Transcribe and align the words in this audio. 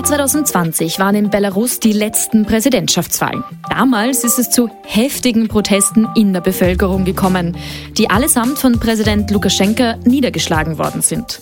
Jahr 0.00 0.06
2020 0.06 0.98
waren 0.98 1.14
in 1.14 1.28
Belarus 1.28 1.78
die 1.78 1.92
letzten 1.92 2.46
Präsidentschaftswahlen. 2.46 3.44
Damals 3.68 4.24
ist 4.24 4.38
es 4.38 4.48
zu 4.48 4.70
heftigen 4.82 5.46
Protesten 5.46 6.08
in 6.14 6.32
der 6.32 6.40
Bevölkerung 6.40 7.04
gekommen, 7.04 7.54
die 7.98 8.08
allesamt 8.08 8.58
von 8.58 8.80
Präsident 8.80 9.30
Lukaschenka 9.30 9.96
niedergeschlagen 10.04 10.78
worden 10.78 11.02
sind. 11.02 11.40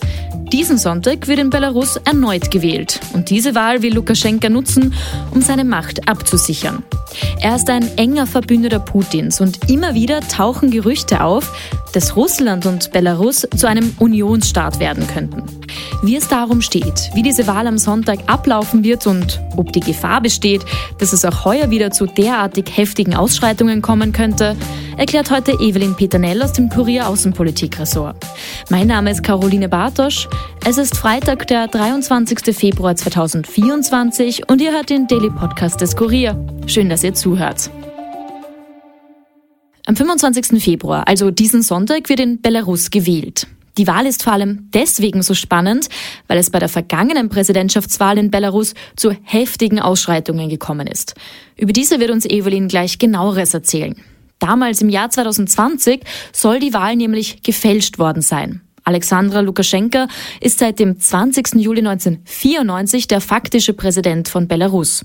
Diesen 0.53 0.77
Sonntag 0.77 1.29
wird 1.29 1.39
in 1.39 1.51
Belarus 1.51 2.01
erneut 2.05 2.51
gewählt 2.51 3.01
und 3.13 3.31
diese 3.31 3.55
Wahl 3.55 3.83
will 3.83 3.95
Lukaschenka 3.95 4.49
nutzen, 4.49 4.93
um 5.31 5.41
seine 5.41 5.65
Macht 5.65 6.09
abzusichern. 6.09 6.83
Er 7.41 7.57
ist 7.57 7.71
ein 7.71 7.97
enger 7.97 8.27
Verbündeter 8.27 8.79
Putins 8.79 9.41
und 9.41 9.71
immer 9.71 9.95
wieder 9.95 10.21
tauchen 10.21 10.71
Gerüchte 10.71 11.23
auf, 11.23 11.53
dass 11.93 12.17
Russland 12.17 12.67
und 12.67 12.93
Belarus 12.93 13.47
zu 13.57 13.67
einem 13.67 13.95
Unionsstaat 13.99 14.81
werden 14.81 15.07
könnten. 15.07 15.43
Wie 16.03 16.17
es 16.17 16.29
darum 16.29 16.61
steht, 16.61 17.11
wie 17.15 17.23
diese 17.23 17.47
Wahl 17.47 17.67
am 17.67 17.79
Sonntag 17.79 18.21
ablaufen 18.27 18.85
wird 18.85 19.07
und 19.07 19.41
ob 19.57 19.73
die 19.73 19.81
Gefahr 19.81 20.21
besteht, 20.21 20.65
dass 20.99 21.13
es 21.13 21.25
auch 21.25 21.45
heuer 21.45 21.71
wieder 21.71 21.91
zu 21.91 22.07
derartig 22.07 22.67
heftigen 22.77 23.17
Ausschreitungen 23.17 23.83
kommen 23.83 24.13
könnte, 24.13 24.57
erklärt 24.97 25.31
heute 25.31 25.53
Evelyn 25.53 25.95
Peternell 25.95 26.43
aus 26.43 26.53
dem 26.53 26.69
Kurier 26.69 27.09
Außenpolitik-Ressort. 27.09 28.17
Mein 28.69 28.87
Name 28.87 29.11
ist 29.11 29.23
Caroline 29.23 29.69
Bartosch. 29.69 30.29
Es 30.65 30.77
ist 30.79 30.97
Freitag, 30.97 31.47
der 31.47 31.67
23. 31.69 32.55
Februar 32.55 32.95
2024 32.95 34.49
und 34.49 34.61
ihr 34.61 34.73
hört 34.73 34.91
den 34.91 35.07
Daily 35.07 35.31
Podcast 35.31 35.81
des 35.81 35.97
Kurier. 35.97 36.37
Schön, 36.67 36.89
dass 36.89 36.98
ihr 37.03 37.15
zuhört. 37.15 37.71
Am 39.87 39.97
25. 39.97 40.63
Februar, 40.63 41.09
also 41.09 41.31
diesen 41.31 41.63
Sonntag, 41.63 42.09
wird 42.09 42.21
in 42.21 42.41
Belarus 42.43 42.91
gewählt. 42.91 43.47
Die 43.79 43.87
Wahl 43.87 44.07
ist 44.07 44.25
vor 44.25 44.33
allem 44.33 44.69
deswegen 44.75 45.23
so 45.23 45.35
spannend, 45.35 45.89
weil 46.27 46.37
es 46.37 46.51
bei 46.51 46.59
der 46.59 46.69
vergangenen 46.69 47.29
Präsidentschaftswahl 47.29 48.19
in 48.19 48.31
Belarus 48.31 48.75
zu 48.97 49.13
heftigen 49.23 49.79
Ausschreitungen 49.79 50.49
gekommen 50.49 50.89
ist. 50.89 51.15
Über 51.57 51.73
diese 51.73 52.01
wird 52.01 52.11
uns 52.11 52.27
Evelyn 52.27 52.69
gleich 52.69 52.99
genaueres 52.99 53.55
erzählen. 53.55 53.95
Damals 54.41 54.83
im 54.83 54.89
Jahr 54.89 55.11
2020 55.11 56.03
soll 56.33 56.59
die 56.59 56.75
Wahl 56.75 56.97
nämlich 56.97 57.43
gefälscht 57.43 57.99
worden 57.99 58.21
sein. 58.21 58.63
Alexandra 58.85 59.41
Lukaschenka 59.41 60.09
ist 60.41 60.59
seit 60.59 60.79
dem 60.81 60.99
20. 60.99 61.55
Juli 61.55 61.81
1994 61.81 63.07
der 63.07 63.21
faktische 63.21 63.75
Präsident 63.75 64.29
von 64.29 64.49
Belarus. 64.49 65.05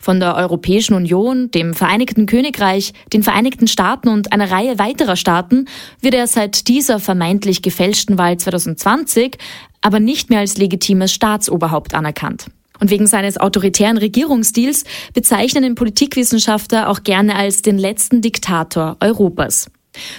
Von 0.00 0.20
der 0.20 0.36
Europäischen 0.36 0.94
Union, 0.94 1.50
dem 1.50 1.74
Vereinigten 1.74 2.26
Königreich, 2.26 2.92
den 3.12 3.22
Vereinigten 3.22 3.66
Staaten 3.66 4.08
und 4.08 4.32
einer 4.32 4.50
Reihe 4.50 4.78
weiterer 4.78 5.16
Staaten 5.16 5.66
wird 6.00 6.14
er 6.14 6.26
seit 6.26 6.68
dieser 6.68 7.00
vermeintlich 7.00 7.62
gefälschten 7.62 8.18
Wahl 8.18 8.36
2020 8.36 9.38
aber 9.84 10.00
nicht 10.00 10.30
mehr 10.30 10.40
als 10.40 10.56
legitimes 10.56 11.12
Staatsoberhaupt 11.12 11.94
anerkannt. 11.94 12.46
Und 12.80 12.90
wegen 12.90 13.06
seines 13.06 13.38
autoritären 13.38 13.98
Regierungsstils 13.98 14.84
bezeichnen 15.12 15.62
ihn 15.62 15.74
Politikwissenschaftler 15.74 16.88
auch 16.88 17.02
gerne 17.02 17.36
als 17.36 17.62
den 17.62 17.78
letzten 17.78 18.20
Diktator 18.20 18.96
Europas. 19.00 19.70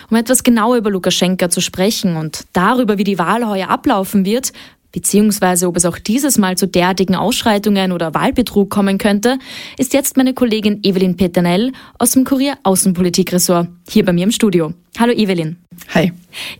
Um 0.09 0.15
etwas 0.15 0.43
genauer 0.43 0.77
über 0.77 0.89
Lukaschenka 0.89 1.49
zu 1.49 1.61
sprechen 1.61 2.15
und 2.15 2.45
darüber, 2.53 2.97
wie 2.97 3.03
die 3.03 3.19
Wahl 3.19 3.45
heuer 3.45 3.69
ablaufen 3.69 4.23
wird, 4.23 4.53
beziehungsweise 4.95 5.67
ob 5.67 5.75
es 5.75 5.85
auch 5.85 5.99
dieses 5.99 6.37
Mal 6.37 6.57
zu 6.57 6.67
derartigen 6.67 7.15
Ausschreitungen 7.15 7.91
oder 7.91 8.13
Wahlbetrug 8.13 8.69
kommen 8.69 8.97
könnte, 8.97 9.37
ist 9.77 9.93
jetzt 9.93 10.15
meine 10.15 10.33
Kollegin 10.33 10.79
Evelyn 10.83 11.17
Peternell 11.17 11.73
aus 11.99 12.11
dem 12.11 12.23
Kurier 12.23 12.57
Außenpolitik-Ressort 12.63 13.67
hier 13.89 14.05
bei 14.05 14.13
mir 14.13 14.23
im 14.23 14.31
Studio. 14.31 14.73
Hallo 14.97 15.11
Evelyn. 15.11 15.64
Hi. 15.93 16.11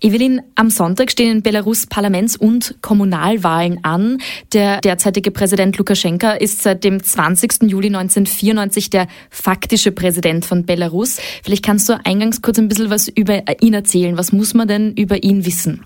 Evelyn, 0.01 0.41
am 0.55 0.69
Sonntag 0.69 1.11
stehen 1.11 1.31
in 1.31 1.41
Belarus 1.41 1.87
Parlaments- 1.87 2.37
und 2.37 2.75
Kommunalwahlen 2.81 3.83
an. 3.83 4.19
Der 4.53 4.79
derzeitige 4.81 5.31
Präsident 5.31 5.77
Lukaschenka 5.77 6.31
ist 6.31 6.61
seit 6.61 6.83
dem 6.83 7.03
20. 7.03 7.63
Juli 7.63 7.87
1994 7.87 8.89
der 8.89 9.07
faktische 9.29 9.91
Präsident 9.91 10.45
von 10.45 10.65
Belarus. 10.65 11.17
Vielleicht 11.43 11.65
kannst 11.65 11.89
du 11.89 11.99
eingangs 12.05 12.41
kurz 12.41 12.57
ein 12.57 12.67
bisschen 12.67 12.89
was 12.89 13.07
über 13.07 13.43
ihn 13.61 13.73
erzählen. 13.73 14.17
Was 14.17 14.31
muss 14.31 14.53
man 14.53 14.67
denn 14.67 14.93
über 14.93 15.23
ihn 15.23 15.45
wissen? 15.45 15.83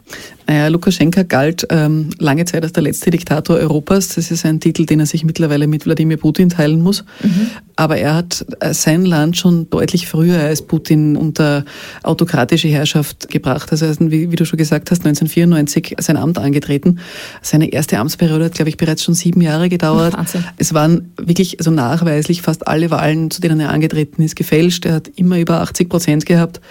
Naja, 0.47 0.67
Lukaschenka 0.67 1.23
galt 1.23 1.67
ähm, 1.69 2.09
lange 2.17 2.45
Zeit 2.45 2.63
als 2.63 2.73
der 2.73 2.83
letzte 2.83 3.11
Diktator 3.11 3.57
Europas. 3.57 4.15
Das 4.15 4.31
ist 4.31 4.45
ein 4.45 4.59
Titel, 4.59 4.85
den 4.85 4.99
er 4.99 5.05
sich 5.05 5.23
mittlerweile 5.23 5.67
mit 5.67 5.85
Wladimir 5.85 6.17
Putin 6.17 6.49
teilen 6.49 6.81
muss. 6.81 7.03
Mhm. 7.23 7.47
Aber 7.75 7.97
er 7.97 8.15
hat 8.15 8.45
äh, 8.59 8.73
sein 8.73 9.05
Land 9.05 9.37
schon 9.37 9.69
deutlich 9.69 10.07
früher 10.07 10.39
als 10.39 10.61
Putin 10.63 11.15
unter 11.15 11.65
autokratische 12.03 12.67
Herrschaft 12.67 13.18
gebracht. 13.27 13.71
Also 13.71 13.85
wie, 13.99 14.31
wie 14.31 14.35
du 14.35 14.45
schon 14.45 14.57
gesagt 14.57 14.91
hast, 14.91 14.99
1994 14.99 15.95
sein 15.99 16.17
Amt 16.17 16.37
angetreten. 16.37 16.99
Seine 17.41 17.71
erste 17.71 17.97
Amtsperiode 17.97 18.45
hat, 18.45 18.53
glaube 18.53 18.69
ich, 18.69 18.77
bereits 18.77 19.03
schon 19.03 19.13
sieben 19.13 19.41
Jahre 19.41 19.69
gedauert. 19.69 20.13
Wahnsinn. 20.13 20.43
Es 20.57 20.73
waren 20.73 21.11
wirklich 21.17 21.59
also 21.59 21.71
nachweislich 21.71 22.41
fast 22.41 22.67
alle 22.67 22.91
Wahlen, 22.91 23.31
zu 23.31 23.41
denen 23.41 23.59
er 23.59 23.69
angetreten 23.69 24.21
ist, 24.21 24.35
gefälscht. 24.35 24.85
Er 24.85 24.93
hat 24.95 25.07
immer 25.15 25.39
über 25.39 25.61
80 25.61 25.89
Prozent 25.89 26.25
gehabt. 26.25 26.61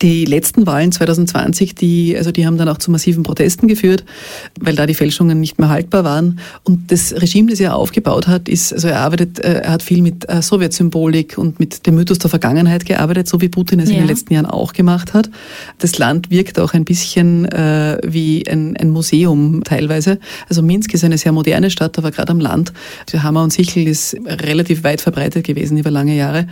Die 0.00 0.24
letzten 0.24 0.66
Wahlen 0.66 0.92
2020, 0.92 1.74
die, 1.74 2.16
also 2.16 2.30
die 2.30 2.46
haben 2.46 2.56
dann 2.56 2.68
auch 2.68 2.78
zu 2.78 2.90
massiven 2.90 3.24
Protesten 3.24 3.66
geführt, 3.66 4.04
weil 4.60 4.76
da 4.76 4.86
die 4.86 4.94
Fälschungen 4.94 5.40
nicht 5.40 5.58
mehr 5.58 5.68
haltbar 5.68 6.04
waren. 6.04 6.38
Und 6.62 6.92
das 6.92 7.12
Regime, 7.12 7.50
das 7.50 7.58
er 7.60 7.74
aufgebaut 7.74 8.28
hat, 8.28 8.48
ist, 8.48 8.72
also 8.72 8.88
er 8.88 9.00
arbeitet, 9.00 9.40
äh, 9.40 9.62
er 9.62 9.72
hat 9.72 9.82
viel 9.82 10.02
mit 10.02 10.28
äh, 10.28 10.40
Sowjetsymbolik 10.40 11.36
und 11.36 11.58
mit 11.58 11.86
dem 11.86 11.96
Mythos 11.96 12.18
der 12.18 12.30
Vergangenheit 12.30 12.84
gearbeitet, 12.84 13.28
so 13.28 13.40
wie 13.40 13.48
Putin 13.48 13.80
es 13.80 13.88
ja. 13.88 13.96
in 13.96 14.02
den 14.02 14.08
letzten 14.08 14.32
Jahren 14.34 14.46
auch 14.46 14.72
gemacht 14.72 15.14
hat. 15.14 15.30
Das 15.78 15.98
Land 15.98 16.30
wirkt 16.30 16.60
auch 16.60 16.74
ein 16.74 16.84
bisschen 16.84 17.46
äh, 17.46 17.98
wie 18.04 18.46
ein, 18.48 18.76
ein 18.76 18.90
Museum 18.90 19.62
teilweise. 19.64 20.18
Also 20.48 20.62
Minsk 20.62 20.94
ist 20.94 21.04
eine 21.04 21.18
sehr 21.18 21.32
moderne 21.32 21.70
Stadt, 21.70 21.98
aber 21.98 22.12
gerade 22.12 22.30
am 22.30 22.40
Land, 22.40 22.72
der 23.12 23.22
Hammer 23.22 23.42
und 23.42 23.52
Sichel 23.52 23.88
ist 23.88 24.16
relativ 24.26 24.84
weit 24.84 25.00
verbreitet 25.00 25.44
gewesen 25.44 25.76
über 25.76 25.90
lange 25.90 26.16
Jahre. 26.16 26.46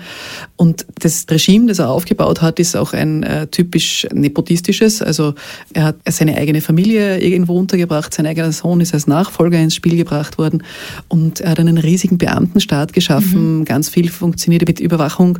Und 0.56 0.86
das 1.00 1.26
Regime, 1.30 1.66
das 1.66 1.78
er 1.78 1.90
aufgebaut 1.90 2.42
hat, 2.42 2.58
ist 2.58 2.76
auch 2.76 2.92
ein 2.92 3.22
äh, 3.36 3.46
typisch 3.46 4.06
nepotistisches. 4.12 5.02
Also 5.02 5.34
er 5.74 5.84
hat 5.84 5.96
seine 6.08 6.36
eigene 6.36 6.60
Familie 6.60 7.18
irgendwo 7.18 7.58
untergebracht, 7.58 8.14
sein 8.14 8.26
eigener 8.26 8.52
Sohn 8.52 8.80
ist 8.80 8.94
als 8.94 9.06
Nachfolger 9.06 9.58
ins 9.58 9.74
Spiel 9.74 9.96
gebracht 9.96 10.38
worden 10.38 10.62
und 11.08 11.40
er 11.40 11.50
hat 11.50 11.60
einen 11.60 11.78
riesigen 11.78 12.18
Beamtenstaat 12.18 12.92
geschaffen. 12.92 13.58
Mhm. 13.58 13.64
Ganz 13.64 13.88
viel 13.88 14.08
funktioniert 14.08 14.66
mit 14.66 14.80
Überwachung 14.80 15.38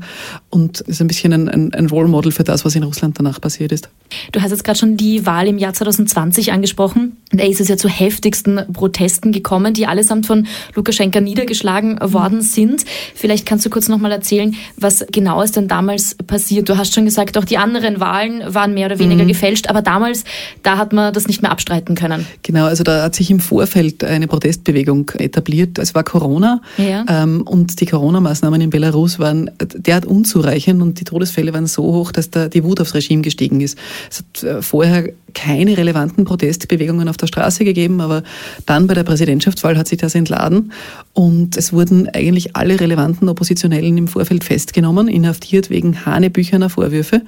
und 0.51 0.81
ist 0.81 1.01
ein 1.01 1.07
bisschen 1.07 1.33
ein, 1.33 1.49
ein, 1.49 1.75
ein 1.75 1.87
Role 1.87 2.09
Model 2.09 2.33
für 2.33 2.45
das, 2.45 2.65
was 2.65 2.75
in 2.75 2.83
Russland 2.83 3.19
danach 3.19 3.41
passiert 3.41 3.73
ist. 3.73 3.89
Du 4.33 4.41
hast 4.41 4.51
jetzt 4.51 4.65
gerade 4.65 4.78
schon 4.78 4.97
die 4.97 5.27
Wahl 5.27 5.49
im 5.49 5.59
Jahr 5.59 5.73
2020 5.73 6.53
angesprochen. 6.53 7.17
Da 7.33 7.45
ist 7.45 7.61
es 7.61 7.69
ja 7.69 7.77
zu 7.77 7.89
heftigsten 7.89 8.61
Protesten 8.73 9.33
gekommen, 9.33 9.75
die 9.75 9.87
allesamt 9.87 10.27
von 10.27 10.47
Lukaschenka 10.75 11.21
niedergeschlagen 11.21 11.99
worden 12.01 12.43
sind. 12.43 12.84
Vielleicht 13.15 13.47
kannst 13.47 13.67
du 13.67 13.71
kurz 13.71 13.89
nochmal 13.89 14.13
erzählen, 14.13 14.55
was 14.77 15.05
genau 15.11 15.43
ist 15.43 15.57
denn 15.57 15.69
damals 15.69 16.15
passiert? 16.15 16.69
Du 16.69 16.77
hast 16.77 16.95
schon 16.95 17.05
gesagt, 17.05 17.37
auch 17.39 17.45
die 17.45 17.59
anderen 17.59 17.86
Wahlen 18.01 18.43
waren 18.47 18.75
mehr 18.75 18.87
oder 18.87 18.99
weniger 18.99 19.25
mhm. 19.25 19.29
gefälscht, 19.29 19.69
aber 19.69 19.83
damals, 19.83 20.25
da 20.63 20.77
hat 20.77 20.93
man 20.93 21.13
das 21.13 21.27
nicht 21.27 21.43
mehr 21.43 21.51
abstreiten 21.51 21.95
können. 21.95 22.27
Genau, 22.43 22.67
also 22.67 22.85
da 22.85 23.03
hat 23.05 23.15
sich 23.15 23.31
im 23.31 23.41
Vorfeld 23.41 24.05
eine 24.05 24.27
Protestbewegung 24.27 25.11
etabliert. 25.19 25.79
Es 25.79 25.95
war 25.95 26.05
Corona 26.05 26.61
ja. 26.77 27.05
ähm, 27.09 27.43
und 27.43 27.81
die 27.81 27.87
Corona-Maßnahmen 27.87 28.61
in 28.61 28.71
Belarus 28.71 29.19
waren 29.19 29.51
derart 29.59 30.07
unzureichend 30.07 30.83
und 30.83 31.01
die 31.01 31.05
Todesfälle 31.05 31.55
waren 31.55 31.67
so 31.67 31.85
hoch, 31.85 32.13
dass 32.13 32.31
da 32.31 32.49
die 32.49 32.65
Wut 32.65 32.81
aufs 32.81 32.95
Regime 32.95 33.23
gestiegen 33.23 33.61
ist. 33.61 33.79
Es 34.11 34.19
hat 34.19 34.43
äh, 34.43 34.63
vorher 34.63 35.11
keine 35.37 35.77
relevanten 35.77 36.25
Protestbewegungen 36.25 37.09
auf 37.09 37.19
der 37.19 37.27
Straße 37.27 37.65
gegeben, 37.65 38.01
aber 38.01 38.23
dann 38.65 38.87
bei 38.87 38.95
der 38.95 39.05
Präsidentschaftswahl 39.05 39.77
hat 39.77 39.87
sich 39.87 39.99
das 39.99 40.15
entladen 40.15 40.73
und 41.13 41.59
es 41.59 41.75
wurden 41.75 42.09
eigentlich 42.09 42.57
alle 42.57 42.81
relevanten 42.81 43.28
Oppositionellen 43.28 43.99
im 43.99 44.09
Vorfeld 44.09 44.45
festgenommen, 44.45 45.09
inhaftiert 45.09 45.69
wegen 45.69 46.07
hanebücherner 46.07 46.71
Vorwürfe 46.71 47.21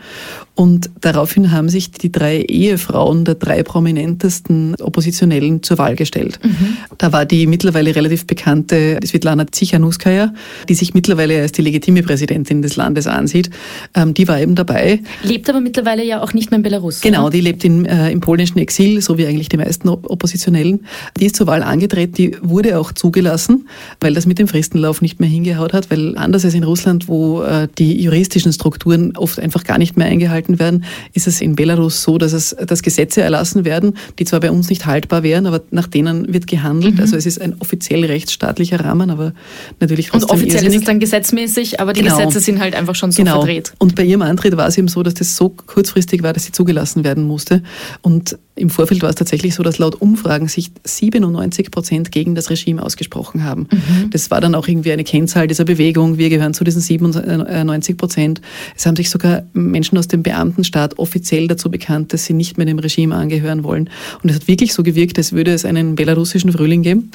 und 0.59 0.91
daraufhin 1.01 1.53
haben 1.53 1.69
sich 1.69 1.93
die 1.93 2.11
drei 2.11 2.41
Ehefrauen 2.41 3.25
der 3.25 3.37
drei 3.37 3.63
prominentesten 3.63 4.75
Oppositionellen 4.81 5.63
zur 5.63 5.79
Wahl 5.79 5.95
gestellt. 5.95 6.41
Mhm. 6.43 6.79
Da 6.99 7.13
war 7.13 7.27
die 7.27 7.47
mittlerweile 7.47 7.95
relativ 7.95 8.27
bekannte 8.27 8.99
Svetlana 9.07 9.45
Tsichanuskaya, 9.45 10.35
die 10.69 10.75
sich 10.75 10.95
mittlerweile 10.95 11.41
als 11.43 11.53
die 11.53 11.63
legitime 11.63 12.03
Präsidentin 12.03 12.61
des 12.61 12.75
Landes 12.75 13.07
ansieht. 13.07 13.51
Ähm, 13.95 14.15
die 14.15 14.27
war 14.27 14.41
eben 14.41 14.57
dabei. 14.57 14.99
Lebt 15.23 15.49
aber 15.49 15.61
mittlerweile 15.61 16.05
ja 16.05 16.21
auch 16.21 16.33
nicht 16.33 16.51
mehr 16.51 16.57
in 16.57 16.65
Belarus. 16.65 17.03
Genau, 17.03 17.31
die 17.31 17.41
lebt 17.41 17.63
in, 17.63 17.87
äh, 17.87 18.11
im 18.11 18.19
polnischen 18.19 18.59
Exil, 18.59 19.01
so 19.01 19.17
wie 19.17 19.27
eigentlich 19.27 19.49
die 19.49 19.59
meisten 19.59 19.89
Oppositionellen. 19.89 20.87
Die 21.21 21.27
ist 21.27 21.37
zur 21.37 21.47
Wahl 21.47 21.63
angetreten, 21.63 22.15
die 22.15 22.37
wurde 22.43 22.81
auch 22.81 22.91
zugelassen, 22.91 23.69
weil 24.01 24.13
das 24.13 24.27
mit 24.27 24.41
dem 24.41 24.49
Fristenlauf 24.49 25.03
nicht 25.03 25.21
mehr 25.21 25.29
hingehaut 25.29 25.73
hat, 25.73 25.89
weil 25.93 26.19
anders 26.19 26.45
als 26.45 26.55
in 26.55 26.65
Russland, 26.65 27.07
wo 27.07 27.43
äh, 27.43 27.69
die 27.79 28.03
juristischen 28.03 28.53
Strukturen 28.53 29.17
oft 29.17 29.39
einfach 29.39 29.63
gar 29.63 29.79
nicht 29.79 29.97
mehr 29.97 30.09
eingehalten 30.09 30.48
werden, 30.57 30.85
ist 31.13 31.27
es 31.27 31.41
in 31.41 31.57
Belarus 31.57 32.03
so, 32.03 32.19
dass 32.19 32.33
es 32.33 32.57
dass 32.67 32.83
Gesetze 32.83 33.23
erlassen 33.23 33.65
werden, 33.65 33.95
die 34.19 34.25
zwar 34.25 34.41
bei 34.41 34.51
uns 34.51 34.69
nicht 34.69 34.87
haltbar 34.87 35.23
wären, 35.23 35.47
aber 35.47 35.63
nach 35.71 35.87
denen 35.87 36.33
wird 36.33 36.47
gehandelt. 36.47 36.95
Mhm. 36.95 37.01
Also 37.01 37.17
es 37.17 37.27
ist 37.27 37.41
ein 37.41 37.57
offiziell 37.59 38.05
rechtsstaatlicher 38.05 38.81
Rahmen, 38.81 39.11
aber 39.11 39.33
natürlich 39.81 40.09
trotzdem 40.09 40.31
Und 40.31 40.35
offiziell 40.37 40.55
irrsinnig. 40.55 40.77
ist 40.77 40.83
es 40.83 40.87
dann 40.87 41.01
gesetzmäßig, 41.01 41.81
aber 41.81 41.93
die 41.93 42.03
genau. 42.03 42.17
Gesetze 42.17 42.41
sind 42.41 42.61
halt 42.61 42.75
einfach 42.75 42.95
schon 42.95 43.13
so 43.13 43.23
genau. 43.23 43.41
verdreht. 43.41 43.73
Und 43.79 43.95
bei 43.95 44.05
ihrem 44.05 44.23
Antritt 44.23 44.57
war 44.57 44.69
es 44.69 44.79
eben 44.79 44.89
so, 44.89 45.03
dass 45.03 45.15
das 45.15 45.37
so 45.37 45.49
kurzfristig 45.49 46.23
war, 46.23 46.33
dass 46.33 46.45
sie 46.45 46.53
zugelassen 46.53 47.05
werden 47.05 47.25
musste. 47.25 47.63
Und 48.03 48.39
im 48.59 48.71
Vorfeld 48.71 49.03
war 49.03 49.11
es 49.11 49.17
tatsächlich 49.17 49.55
so, 49.55 49.63
dass 49.63 49.79
laut 49.79 50.01
Umfragen 50.01 50.49
sich 50.49 50.71
97 50.85 51.71
Prozent 51.71 52.13
gegen 52.13 52.35
das 52.35 52.51
Regime 52.51 52.83
ausgesprochen 52.83 53.45
haben. 53.45 53.69
Mhm. 53.71 54.11
Das 54.11 54.31
war 54.31 54.41
dann 54.41 54.55
auch 54.55 54.67
irgendwie 54.67 54.93
eine 54.93 55.05
Kennzahl 55.05 55.47
dieser 55.47 55.65
Bewegung. 55.65 56.19
Wir 56.19 56.29
gehören 56.29 56.55
zu 56.55 56.65
diesen 56.65 56.83
97 56.83 57.97
Prozent. 57.97 58.41
Es 58.77 58.85
haben 58.87 58.97
sich 58.97 59.11
sogar 59.11 59.45
Menschen 59.53 59.97
aus 59.97 60.09
dem 60.09 60.23
Beamtenstaat 60.29 60.99
offiziell 60.99 61.49
dazu 61.49 61.71
bekannt, 61.71 62.13
dass 62.13 62.27
sie 62.27 62.35
nicht 62.35 62.59
mehr 62.59 62.67
dem 62.67 62.79
Regime 62.79 63.15
angehören 63.15 63.65
wollen. 63.65 63.89
Und 64.23 64.29
es 64.29 64.37
hat 64.37 64.49
wirklich 64.49 64.75
so 64.75 64.83
gewirkt, 64.83 65.17
als 65.17 65.33
würde 65.33 65.53
es 65.53 65.65
einen 65.65 65.95
belarussischen 65.95 66.53
Frühling 66.53 66.83
geben. 66.83 67.11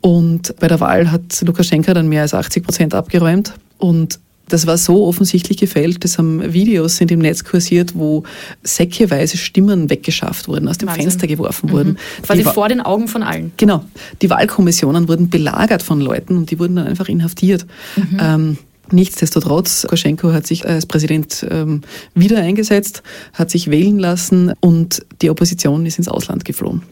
Und 0.00 0.54
bei 0.60 0.68
der 0.68 0.78
Wahl 0.78 1.10
hat 1.10 1.42
Lukaschenka 1.42 1.92
dann 1.94 2.08
mehr 2.08 2.22
als 2.22 2.34
80 2.34 2.62
Prozent 2.62 2.94
abgeräumt. 2.94 3.54
Und 3.78 4.20
das 4.48 4.66
war 4.66 4.78
so 4.78 5.04
offensichtlich 5.04 5.58
gefällt, 5.58 6.04
dass 6.04 6.16
haben 6.16 6.52
Videos 6.52 6.96
sind 6.96 7.10
im 7.10 7.18
Netz 7.18 7.44
kursiert, 7.44 7.94
wo 7.94 8.22
säckeweise 8.62 9.36
Stimmen 9.36 9.90
weggeschafft 9.90 10.46
wurden, 10.48 10.68
aus 10.68 10.78
dem 10.78 10.88
Wahnsinn. 10.88 11.02
Fenster 11.02 11.26
geworfen 11.26 11.68
mhm. 11.68 11.72
wurden. 11.72 11.98
Quasi 12.22 12.44
die 12.44 12.48
vor 12.48 12.68
den 12.68 12.80
Augen 12.80 13.08
von 13.08 13.24
allen. 13.24 13.52
Genau. 13.56 13.84
Die 14.22 14.30
Wahlkommissionen 14.30 15.08
wurden 15.08 15.28
belagert 15.28 15.82
von 15.82 16.00
Leuten 16.00 16.36
und 16.36 16.50
die 16.50 16.58
wurden 16.58 16.76
dann 16.76 16.86
einfach 16.86 17.08
inhaftiert. 17.08 17.66
Mhm. 17.96 18.18
Ähm, 18.20 18.58
Nichtsdestotrotz, 18.92 19.84
Lukaschenko 19.84 20.32
hat 20.32 20.46
sich 20.46 20.66
als 20.66 20.86
Präsident 20.86 21.46
ähm, 21.50 21.82
wieder 22.14 22.38
eingesetzt, 22.38 23.02
hat 23.32 23.50
sich 23.50 23.70
wählen 23.70 23.98
lassen 23.98 24.52
und 24.60 25.04
die 25.22 25.30
Opposition 25.30 25.84
ist 25.86 25.98
ins 25.98 26.08
Ausland 26.08 26.44
geflohen. 26.44 26.82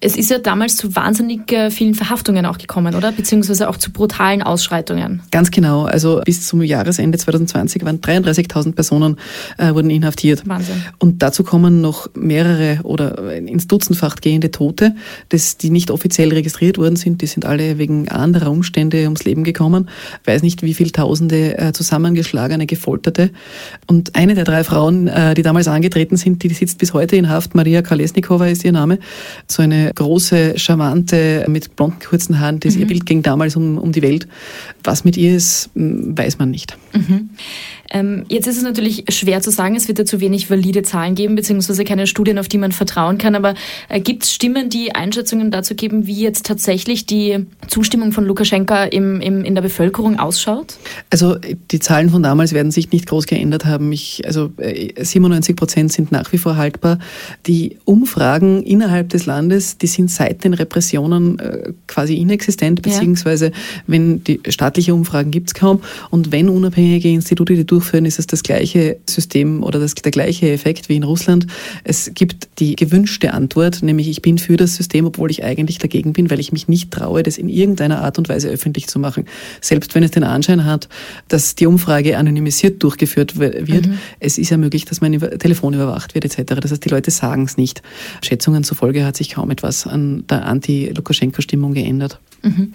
Es 0.00 0.16
ist 0.16 0.30
ja 0.30 0.38
damals 0.38 0.76
zu 0.76 0.94
wahnsinnig 0.94 1.50
äh, 1.52 1.70
vielen 1.70 1.94
Verhaftungen 1.94 2.46
auch 2.46 2.58
gekommen, 2.58 2.94
oder? 2.94 3.12
Beziehungsweise 3.12 3.68
auch 3.68 3.76
zu 3.76 3.90
brutalen 3.90 4.42
Ausschreitungen. 4.42 5.22
Ganz 5.30 5.50
genau. 5.50 5.84
Also 5.84 6.20
bis 6.24 6.46
zum 6.46 6.62
Jahresende 6.62 7.18
2020 7.18 7.84
waren 7.84 8.00
33.000 8.00 8.74
Personen 8.74 9.16
äh, 9.58 9.72
wurden 9.74 9.90
inhaftiert. 9.90 10.46
Wahnsinn. 10.46 10.82
Und 10.98 11.22
dazu 11.22 11.44
kommen 11.44 11.80
noch 11.80 12.08
mehrere 12.14 12.80
oder 12.82 13.34
ins 13.36 13.66
Dutzendfach 13.66 14.16
gehende 14.16 14.50
Tote, 14.50 14.94
das, 15.30 15.56
die 15.56 15.70
nicht 15.70 15.90
offiziell 15.90 16.32
registriert 16.32 16.78
worden 16.78 16.96
sind. 16.96 17.22
Die 17.22 17.26
sind 17.26 17.44
alle 17.44 17.78
wegen 17.78 18.08
anderer 18.08 18.50
Umstände 18.50 19.04
ums 19.04 19.24
Leben 19.24 19.44
gekommen. 19.44 19.88
Ich 20.22 20.26
weiß 20.26 20.42
nicht, 20.42 20.62
wie 20.62 20.74
viele 20.74 20.92
Tausende 20.92 21.58
äh, 21.58 21.72
zusammengeschlagene, 21.72 22.66
gefolterte. 22.66 23.30
Und 23.86 24.14
eine 24.14 24.34
der 24.34 24.44
drei 24.44 24.64
Frauen, 24.64 25.08
äh, 25.08 25.34
die 25.34 25.42
damals 25.42 25.68
angetreten 25.68 26.16
sind, 26.16 26.42
die 26.42 26.48
sitzt 26.50 26.78
bis 26.78 26.92
heute 26.92 27.16
in 27.16 27.28
Haft. 27.28 27.54
Maria 27.54 27.82
Kalesnikova 27.82 28.46
ist 28.46 28.64
ihr 28.64 28.72
Name 28.72 28.98
so 29.46 29.62
eine 29.62 29.85
große, 29.94 30.58
charmante, 30.58 31.44
mit 31.48 31.76
blonden, 31.76 31.98
kurzen 32.00 32.40
Haaren, 32.40 32.60
das 32.60 32.74
mhm. 32.74 32.80
ihr 32.80 32.86
Bild 32.86 33.06
ging 33.06 33.22
damals 33.22 33.56
um, 33.56 33.78
um 33.78 33.92
die 33.92 34.02
Welt. 34.02 34.26
Was 34.84 35.04
mit 35.04 35.16
ihr 35.16 35.36
ist, 35.36 35.70
weiß 35.74 36.38
man 36.38 36.50
nicht. 36.50 36.76
Mhm. 36.92 37.30
Ähm, 37.90 38.24
jetzt 38.28 38.46
ist 38.46 38.56
es 38.56 38.62
natürlich 38.62 39.04
schwer 39.08 39.40
zu 39.40 39.50
sagen, 39.50 39.76
es 39.76 39.88
wird 39.88 39.98
ja 39.98 40.04
zu 40.04 40.20
wenig 40.20 40.50
valide 40.50 40.82
Zahlen 40.82 41.14
geben, 41.14 41.34
beziehungsweise 41.36 41.84
keine 41.84 42.06
Studien, 42.06 42.38
auf 42.38 42.48
die 42.48 42.58
man 42.58 42.72
vertrauen 42.72 43.18
kann. 43.18 43.34
Aber 43.34 43.54
äh, 43.88 44.00
gibt 44.00 44.24
es 44.24 44.32
Stimmen, 44.32 44.68
die 44.68 44.94
Einschätzungen 44.94 45.50
dazu 45.50 45.74
geben, 45.74 46.06
wie 46.06 46.20
jetzt 46.20 46.46
tatsächlich 46.46 47.06
die 47.06 47.46
Zustimmung 47.68 48.12
von 48.12 48.24
Lukaschenka 48.24 48.84
im, 48.84 49.20
im, 49.20 49.44
in 49.44 49.54
der 49.54 49.62
Bevölkerung 49.62 50.18
ausschaut? 50.18 50.76
Also 51.10 51.36
die 51.70 51.78
Zahlen 51.78 52.10
von 52.10 52.22
damals 52.22 52.52
werden 52.52 52.70
sich 52.70 52.90
nicht 52.92 53.06
groß 53.06 53.26
geändert 53.26 53.64
haben. 53.64 53.92
Ich, 53.92 54.22
also 54.26 54.50
97 54.56 55.52
äh, 55.52 55.56
Prozent 55.56 55.92
sind 55.92 56.12
nach 56.12 56.32
wie 56.32 56.38
vor 56.38 56.56
haltbar. 56.56 56.98
Die 57.46 57.78
Umfragen 57.84 58.62
innerhalb 58.62 59.10
des 59.10 59.26
Landes, 59.26 59.78
die 59.78 59.86
sind 59.86 60.10
seit 60.10 60.44
den 60.44 60.54
Repressionen 60.54 61.38
äh, 61.38 61.72
quasi 61.86 62.16
inexistent, 62.16 62.82
beziehungsweise 62.82 63.46
ja. 63.46 63.52
wenn 63.86 64.24
die 64.24 64.40
staatliche 64.48 64.94
Umfragen 64.94 65.30
gibt 65.30 65.48
es 65.48 65.54
kaum 65.54 65.82
und 66.10 66.32
wenn 66.32 66.48
unabhängige 66.48 67.08
Institute 67.08 67.54
die 67.54 67.66
durchführen, 67.76 68.06
ist 68.06 68.18
es 68.18 68.26
das 68.26 68.42
gleiche 68.42 68.96
System 69.08 69.62
oder 69.62 69.78
das, 69.78 69.94
der 69.94 70.10
gleiche 70.10 70.50
Effekt 70.50 70.88
wie 70.88 70.96
in 70.96 71.02
Russland. 71.02 71.46
Es 71.84 72.10
gibt 72.14 72.48
die 72.58 72.74
gewünschte 72.74 73.34
Antwort, 73.34 73.82
nämlich 73.82 74.08
ich 74.08 74.22
bin 74.22 74.38
für 74.38 74.56
das 74.56 74.76
System, 74.76 75.04
obwohl 75.04 75.30
ich 75.30 75.44
eigentlich 75.44 75.78
dagegen 75.78 76.14
bin, 76.14 76.30
weil 76.30 76.40
ich 76.40 76.52
mich 76.52 76.68
nicht 76.68 76.90
traue, 76.90 77.22
das 77.22 77.36
in 77.36 77.48
irgendeiner 77.48 78.00
Art 78.02 78.16
und 78.18 78.28
Weise 78.28 78.48
öffentlich 78.48 78.86
zu 78.86 78.98
machen. 78.98 79.26
Selbst 79.60 79.94
wenn 79.94 80.02
es 80.02 80.10
den 80.10 80.24
Anschein 80.24 80.64
hat, 80.64 80.88
dass 81.28 81.54
die 81.54 81.66
Umfrage 81.66 82.16
anonymisiert 82.16 82.82
durchgeführt 82.82 83.38
wird, 83.38 83.86
mhm. 83.86 83.98
es 84.20 84.38
ist 84.38 84.50
ja 84.50 84.56
möglich, 84.56 84.86
dass 84.86 85.00
mein 85.00 85.20
Telefon 85.38 85.74
überwacht 85.74 86.14
wird 86.14 86.24
etc. 86.24 86.60
Das 86.60 86.70
heißt, 86.70 86.84
die 86.84 86.88
Leute 86.88 87.10
sagen 87.10 87.44
es 87.44 87.58
nicht. 87.58 87.82
Schätzungen 88.24 88.64
zufolge 88.64 89.04
hat 89.04 89.16
sich 89.16 89.34
kaum 89.34 89.50
etwas 89.50 89.86
an 89.86 90.24
der 90.28 90.46
Anti-Lukaschenko-Stimmung 90.46 91.74
geändert. 91.74 92.18
Mhm. 92.42 92.72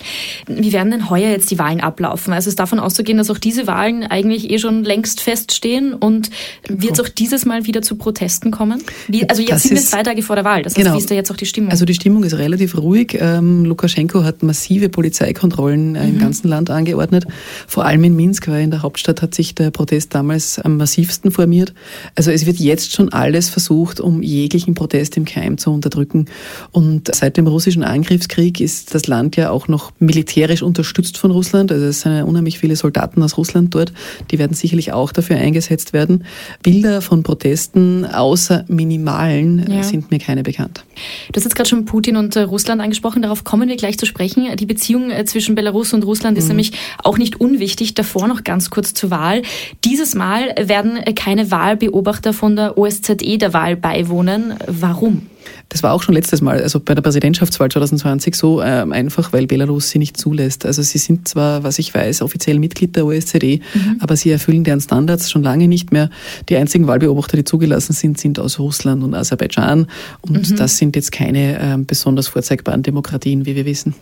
Wie 0.47 0.73
werden 0.73 0.91
denn 0.91 1.09
heuer 1.09 1.29
jetzt 1.29 1.49
die 1.49 1.59
Wahlen 1.59 1.79
ablaufen? 1.79 2.33
Also 2.33 2.49
ist 2.49 2.59
davon 2.59 2.79
auszugehen, 2.79 3.17
dass 3.17 3.29
auch 3.29 3.37
diese 3.37 3.67
Wahlen 3.67 4.03
eigentlich 4.03 4.49
eh 4.49 4.59
schon 4.59 4.83
längst 4.91 5.21
feststehen 5.21 5.93
und 5.93 6.29
wird 6.67 6.93
es 6.93 6.99
auch 6.99 7.07
dieses 7.07 7.45
Mal 7.45 7.65
wieder 7.65 7.81
zu 7.81 7.95
Protesten 7.95 8.51
kommen? 8.51 8.83
Wie, 9.07 9.27
also 9.29 9.41
jetzt 9.41 9.51
das 9.51 9.63
sind 9.63 9.75
wir 9.75 9.81
zwei 9.81 10.03
Tage 10.03 10.21
vor 10.21 10.35
der 10.35 10.43
Wahl. 10.43 10.63
Das 10.63 10.73
heißt, 10.75 10.83
genau. 10.83 10.95
wie 10.95 10.99
ist 10.99 11.09
da 11.09 11.15
jetzt 11.15 11.31
auch 11.31 11.37
die 11.37 11.45
Stimmung? 11.45 11.71
Also 11.71 11.85
die 11.85 11.93
Stimmung 11.93 12.23
ist 12.25 12.37
relativ 12.37 12.77
ruhig. 12.77 13.17
Ähm, 13.19 13.63
Lukaschenko 13.63 14.23
hat 14.23 14.43
massive 14.43 14.89
Polizeikontrollen 14.89 15.95
äh, 15.95 16.03
mhm. 16.03 16.09
im 16.09 16.19
ganzen 16.19 16.49
Land 16.49 16.69
angeordnet. 16.69 17.25
Vor 17.67 17.85
allem 17.85 18.03
in 18.03 18.15
Minsk, 18.17 18.49
weil 18.49 18.63
in 18.63 18.71
der 18.71 18.81
Hauptstadt 18.81 19.21
hat 19.21 19.33
sich 19.33 19.55
der 19.55 19.71
Protest 19.71 20.13
damals 20.13 20.59
am 20.59 20.75
massivsten 20.75 21.31
formiert. 21.31 21.73
Also 22.15 22.31
es 22.31 22.45
wird 22.45 22.57
jetzt 22.57 22.91
schon 22.91 23.13
alles 23.13 23.47
versucht, 23.47 24.01
um 24.01 24.21
jeglichen 24.21 24.73
Protest 24.73 25.15
im 25.15 25.23
Keim 25.23 25.57
zu 25.57 25.71
unterdrücken. 25.71 26.25
Und 26.71 27.13
seit 27.15 27.37
dem 27.37 27.47
russischen 27.47 27.83
Angriffskrieg 27.83 28.59
ist 28.59 28.93
das 28.93 29.07
Land 29.07 29.37
ja 29.37 29.51
auch 29.51 29.69
noch 29.69 29.93
militärisch 29.99 30.61
unterstützt 30.61 31.17
von 31.17 31.31
Russland. 31.31 31.71
Also 31.71 31.85
es 31.85 32.01
sind 32.01 32.13
ja 32.13 32.23
unheimlich 32.25 32.59
viele 32.59 32.75
Soldaten 32.75 33.23
aus 33.23 33.37
Russland 33.37 33.73
dort. 33.73 33.93
Die 34.31 34.39
werden 34.39 34.53
sicherlich 34.53 34.80
auch 34.89 35.11
dafür 35.11 35.37
eingesetzt 35.37 35.93
werden. 35.93 36.25
Bilder 36.63 37.01
von 37.01 37.23
Protesten 37.23 38.05
außer 38.05 38.65
minimalen 38.67 39.65
ja. 39.71 39.83
sind 39.83 40.11
mir 40.11 40.19
keine 40.19 40.43
bekannt. 40.43 40.83
Du 41.31 41.37
hast 41.37 41.43
jetzt 41.43 41.55
gerade 41.55 41.69
schon 41.69 41.85
Putin 41.85 42.17
und 42.17 42.35
äh, 42.35 42.41
Russland 42.41 42.81
angesprochen. 42.81 43.21
Darauf 43.21 43.43
kommen 43.43 43.69
wir 43.69 43.75
gleich 43.75 43.97
zu 43.97 44.05
sprechen. 44.05 44.55
Die 44.55 44.65
Beziehung 44.65 45.11
äh, 45.11 45.25
zwischen 45.25 45.55
Belarus 45.55 45.93
und 45.93 46.03
Russland 46.03 46.37
ist 46.37 46.45
mhm. 46.45 46.49
nämlich 46.49 46.71
auch 47.03 47.17
nicht 47.17 47.39
unwichtig. 47.39 47.93
Davor 47.93 48.27
noch 48.27 48.43
ganz 48.43 48.69
kurz 48.69 48.93
zur 48.93 49.11
Wahl. 49.11 49.43
Dieses 49.85 50.15
Mal 50.15 50.55
werden 50.59 50.97
äh, 50.97 51.13
keine 51.13 51.51
Wahlbeobachter 51.51 52.33
von 52.33 52.55
der 52.55 52.77
OSZE 52.77 53.37
der 53.37 53.53
Wahl 53.53 53.75
beiwohnen. 53.75 54.55
Warum? 54.67 55.27
Das 55.71 55.83
war 55.83 55.93
auch 55.93 56.03
schon 56.03 56.13
letztes 56.15 56.41
Mal, 56.41 56.61
also 56.61 56.81
bei 56.81 56.93
der 56.95 57.01
Präsidentschaftswahl 57.01 57.71
2020 57.71 58.35
so 58.35 58.61
ähm, 58.61 58.91
einfach, 58.91 59.31
weil 59.31 59.47
Belarus 59.47 59.89
sie 59.89 59.99
nicht 59.99 60.17
zulässt. 60.17 60.65
Also 60.65 60.81
sie 60.81 60.97
sind 60.97 61.29
zwar, 61.29 61.63
was 61.63 61.79
ich 61.79 61.93
weiß, 61.93 62.21
offiziell 62.23 62.59
Mitglied 62.59 62.97
der 62.97 63.05
OSZE, 63.05 63.39
mhm. 63.39 63.95
aber 64.01 64.17
sie 64.17 64.31
erfüllen 64.31 64.65
deren 64.65 64.81
Standards 64.81 65.31
schon 65.31 65.43
lange 65.43 65.69
nicht 65.69 65.93
mehr. 65.93 66.09
Die 66.49 66.57
einzigen 66.57 66.87
Wahlbeobachter, 66.87 67.37
die 67.37 67.45
zugelassen 67.45 67.93
sind, 67.93 68.19
sind 68.19 68.37
aus 68.37 68.59
Russland 68.59 69.01
und 69.01 69.13
Aserbaidschan. 69.13 69.87
Und 70.19 70.49
mhm. 70.49 70.55
das 70.57 70.77
sind 70.77 70.97
jetzt 70.97 71.13
keine 71.13 71.57
ähm, 71.61 71.85
besonders 71.85 72.27
vorzeigbaren 72.27 72.83
Demokratien, 72.83 73.45
wie 73.45 73.55
wir 73.55 73.65
wissen. 73.65 73.95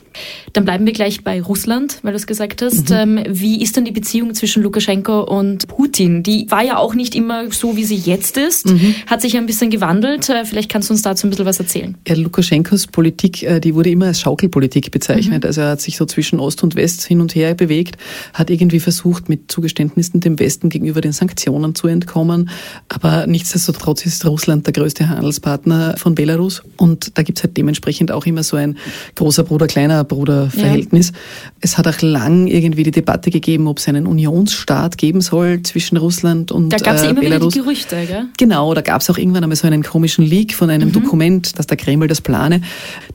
Dann 0.53 0.65
bleiben 0.65 0.87
wir 0.87 0.93
gleich 0.93 1.23
bei 1.23 1.39
Russland, 1.39 1.99
weil 2.01 2.13
du 2.13 2.17
es 2.17 2.25
gesagt 2.25 2.63
hast. 2.63 2.89
Mhm. 2.89 3.19
Ähm, 3.19 3.23
wie 3.29 3.61
ist 3.61 3.77
denn 3.77 3.85
die 3.85 3.91
Beziehung 3.91 4.33
zwischen 4.33 4.63
Lukaschenko 4.63 5.21
und 5.21 5.67
Putin? 5.67 6.23
Die 6.23 6.49
war 6.49 6.63
ja 6.63 6.77
auch 6.77 6.95
nicht 6.95 7.13
immer 7.13 7.51
so, 7.51 7.77
wie 7.77 7.83
sie 7.83 7.95
jetzt 7.95 8.37
ist. 8.37 8.67
Mhm. 8.67 8.95
Hat 9.05 9.21
sich 9.21 9.37
ein 9.37 9.45
bisschen 9.45 9.69
gewandelt. 9.69 10.27
Äh, 10.29 10.45
vielleicht 10.45 10.71
kannst 10.71 10.89
du 10.89 10.93
uns 10.93 11.03
dazu 11.03 11.27
ein 11.27 11.29
bisschen 11.29 11.45
was 11.45 11.58
erzählen. 11.59 11.97
Ja, 12.07 12.15
Lukaschenkos 12.15 12.87
Politik, 12.87 13.43
äh, 13.43 13.59
die 13.59 13.75
wurde 13.75 13.89
immer 13.89 14.07
als 14.07 14.21
Schaukelpolitik 14.21 14.91
bezeichnet. 14.91 15.43
Mhm. 15.43 15.47
Also 15.47 15.61
er 15.61 15.69
hat 15.71 15.81
sich 15.81 15.97
so 15.97 16.05
zwischen 16.05 16.39
Ost 16.39 16.63
und 16.63 16.75
West 16.75 17.05
hin 17.05 17.21
und 17.21 17.35
her 17.35 17.53
bewegt, 17.53 17.97
hat 18.33 18.49
irgendwie 18.49 18.79
versucht, 18.79 19.29
mit 19.29 19.51
Zugeständnissen 19.51 20.19
dem 20.19 20.39
Westen 20.39 20.69
gegenüber 20.69 21.01
den 21.01 21.11
Sanktionen 21.11 21.75
zu 21.75 21.87
entkommen. 21.87 22.49
Aber 22.87 23.27
nichtsdestotrotz 23.27 24.05
ist 24.05 24.25
Russland 24.25 24.65
der 24.65 24.73
größte 24.73 25.09
Handelspartner 25.09 25.95
von 25.97 26.15
Belarus. 26.15 26.63
Und 26.77 27.17
da 27.17 27.23
gibt 27.23 27.39
es 27.39 27.43
halt 27.43 27.57
dementsprechend 27.57 28.11
auch 28.11 28.25
immer 28.25 28.43
so 28.43 28.57
ein 28.57 28.77
großer 29.15 29.43
Bruder, 29.43 29.67
kleiner 29.67 30.03
Bruder 30.03 30.49
Verhältnis. 30.49 31.09
Ja. 31.09 31.15
Es 31.61 31.77
hat 31.77 31.87
auch 31.87 32.01
lang 32.01 32.47
irgendwie 32.47 32.83
die 32.83 32.91
Debatte 32.91 33.29
gegeben, 33.29 33.67
ob 33.67 33.79
es 33.79 33.87
einen 33.87 34.07
Unionsstaat 34.07 34.97
geben 34.97 35.21
soll 35.21 35.61
zwischen 35.63 35.97
Russland 35.97 36.51
und 36.51 36.69
Da 36.69 36.77
gab 36.77 36.95
es 36.95 37.03
äh, 37.03 37.09
immer 37.09 37.21
Belarus. 37.21 37.41
wieder 37.41 37.49
die 37.51 37.59
Gerüchte, 37.59 37.95
gell? 38.07 38.25
Genau, 38.37 38.73
da 38.73 38.81
gab 38.81 39.01
es 39.01 39.09
auch 39.09 39.17
irgendwann 39.17 39.43
einmal 39.43 39.55
so 39.55 39.67
einen 39.67 39.83
komischen 39.83 40.25
Leak 40.25 40.53
von 40.53 40.69
einem 40.69 40.89
mhm. 40.89 40.93
Dokument, 40.93 41.48
dass 41.53 41.67
der 41.67 41.77
Kreml 41.77 42.07
das 42.07 42.21
plane. 42.21 42.61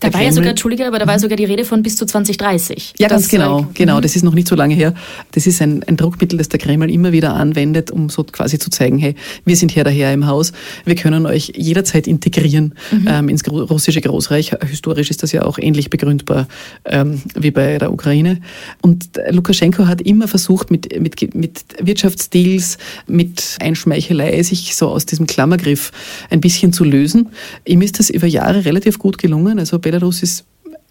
Da 0.00 0.08
Der 0.08 0.14
war 0.14 0.20
ja 0.20 0.28
Kreml- 0.28 0.34
sogar, 0.34 0.50
Entschuldige, 0.50 0.86
aber 0.86 0.98
da 0.98 1.06
war 1.06 1.18
sogar 1.18 1.36
die 1.36 1.44
Rede 1.44 1.64
von 1.64 1.82
bis 1.82 1.96
zu 1.96 2.06
2030. 2.06 2.94
Ja, 2.98 3.08
ganz 3.08 3.28
genau, 3.28 3.60
äh, 3.60 3.64
genau. 3.74 4.00
Das 4.00 4.16
ist 4.16 4.22
noch 4.22 4.34
nicht 4.34 4.48
so 4.48 4.54
lange 4.54 4.74
her. 4.74 4.94
Das 5.32 5.46
ist 5.46 5.60
ein, 5.62 5.82
ein 5.84 5.96
Druckmittel, 5.96 6.38
das 6.38 6.48
der 6.48 6.58
Kreml 6.60 6.90
immer 6.90 7.12
wieder 7.12 7.34
anwendet, 7.34 7.90
um 7.90 8.08
so 8.08 8.24
quasi 8.24 8.58
zu 8.58 8.70
zeigen, 8.70 8.98
hey, 8.98 9.14
wir 9.44 9.56
sind 9.56 9.70
hier 9.70 9.84
daher 9.84 10.12
im 10.12 10.26
Haus, 10.26 10.52
wir 10.84 10.94
können 10.94 11.26
euch 11.26 11.52
jederzeit 11.56 12.06
integrieren 12.06 12.74
ähm, 13.06 13.28
ins 13.28 13.46
russische 13.48 14.00
Großreich. 14.00 14.52
Historisch 14.68 15.10
ist 15.10 15.22
das 15.22 15.32
ja 15.32 15.42
auch 15.42 15.58
ähnlich 15.58 15.90
begründbar 15.90 16.46
ähm, 16.84 17.22
wie 17.34 17.50
bei 17.50 17.78
der 17.78 17.92
Ukraine. 17.92 18.40
Und 18.80 19.08
Lukaschenko 19.30 19.86
hat 19.86 20.00
immer 20.00 20.28
versucht, 20.28 20.70
mit, 20.70 21.00
mit, 21.00 21.34
mit 21.34 21.64
Wirtschaftsdeals, 21.80 22.78
mit 23.06 23.56
Einschmeichelei, 23.60 24.42
sich 24.42 24.76
so 24.76 24.88
aus 24.88 25.06
diesem 25.06 25.26
Klammergriff 25.26 25.92
ein 26.30 26.40
bisschen 26.40 26.72
zu 26.72 26.84
lösen. 26.84 27.28
Ihm 27.64 27.82
ist 27.82 27.98
das 27.98 28.10
über 28.24 28.32
Jahre 28.32 28.64
relativ 28.64 28.98
gut 28.98 29.18
gelungen. 29.18 29.58
Also 29.58 29.78
Belarus 29.78 30.22
ist 30.22 30.46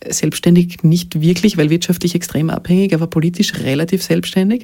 selbstständig 0.09 0.83
nicht 0.83 1.21
wirklich, 1.21 1.57
weil 1.57 1.69
wirtschaftlich 1.69 2.15
extrem 2.15 2.49
abhängig, 2.49 2.93
aber 2.93 3.07
politisch 3.07 3.53
relativ 3.55 4.03
selbstständig. 4.03 4.63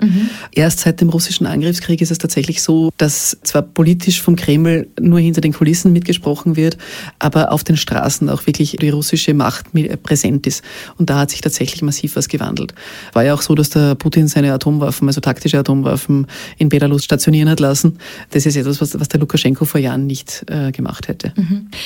Erst 0.52 0.80
seit 0.82 1.02
dem 1.02 1.10
russischen 1.10 1.46
Angriffskrieg 1.46 2.02
ist 2.02 2.12
es 2.12 2.18
tatsächlich 2.18 2.62
so, 2.62 2.92
dass 2.98 3.38
zwar 3.44 3.62
politisch 3.62 4.22
vom 4.22 4.36
Kreml 4.36 4.88
nur 5.00 5.20
hinter 5.20 5.42
den 5.42 5.54
Kulissen 5.54 5.94
mitgesprochen 5.94 6.56
wird, 6.56 6.78
aber 7.20 7.52
auf 7.52 7.64
den 7.64 7.78
Straßen 7.78 8.30
auch 8.30 8.46
wirklich 8.48 8.78
die 8.80 8.90
russische 8.90 9.34
Macht 9.34 9.74
mit- 9.74 10.04
präsent 10.04 10.48
ist. 10.48 10.64
Und 10.98 11.10
da 11.10 11.20
hat 11.20 11.32
sich 11.32 11.42
tatsächlich 11.42 11.82
massiv 11.82 12.16
was 12.16 12.28
gewandelt. 12.28 12.74
War 13.14 13.24
ja 13.24 13.34
auch 13.34 13.42
so, 13.42 13.56
dass 13.56 13.70
der 13.70 13.96
Putin 13.96 14.28
seine 14.28 14.54
Atomwaffen, 14.54 15.08
also 15.08 15.22
taktische 15.22 15.60
Atomwaffen 15.60 16.28
in 16.58 16.70
Belarus 16.70 17.04
stationieren 17.04 17.50
hat 17.50 17.60
lassen. 17.60 17.98
Das 18.32 18.46
ist 18.46 18.56
etwas, 18.56 18.82
was, 18.82 19.00
was 19.00 19.08
der 19.08 19.20
Lukaschenko 19.20 19.66
vor 19.66 19.80
Jahren 19.80 20.08
nicht 20.08 20.46
äh, 20.48 20.72
gemacht 20.72 21.08
hätte. 21.08 21.34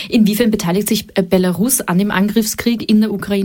Inwiefern 0.09 0.51
beteiligt 0.51 0.87
sich 0.87 1.07
äh, 1.15 1.23
Belarus 1.23 1.81
an 1.81 1.97
dem 1.97 2.11
Angriffskrieg 2.11 2.89
in 2.89 3.01
der 3.01 3.11
Ukraine? 3.11 3.42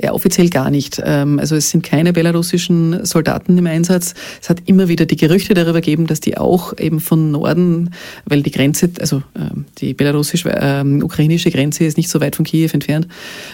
Ja, 0.00 0.12
offiziell 0.12 0.48
gar 0.48 0.70
nicht. 0.70 1.00
Ähm, 1.04 1.38
Also 1.38 1.56
es 1.56 1.70
sind 1.70 1.82
keine 1.82 2.12
belarussischen 2.12 3.04
Soldaten 3.04 3.58
im 3.58 3.66
Einsatz. 3.66 4.14
Es 4.40 4.48
hat 4.48 4.62
immer 4.66 4.88
wieder 4.88 5.06
die 5.06 5.16
Gerüchte 5.16 5.54
darüber 5.54 5.80
gegeben, 5.80 6.06
dass 6.06 6.20
die 6.20 6.38
auch 6.38 6.76
eben 6.78 7.00
von 7.00 7.30
Norden, 7.30 7.90
weil 8.24 8.42
die 8.42 8.50
Grenze, 8.50 8.90
also 9.00 9.22
ähm, 9.36 9.66
die 9.78 9.94
belarussisch-ukrainische 9.94 11.50
Grenze 11.50 11.84
ist 11.84 11.96
nicht 11.96 12.08
so 12.08 12.20
weit 12.20 12.36
von 12.36 12.44
Kiew 12.44 12.70
entfernt. 12.72 13.08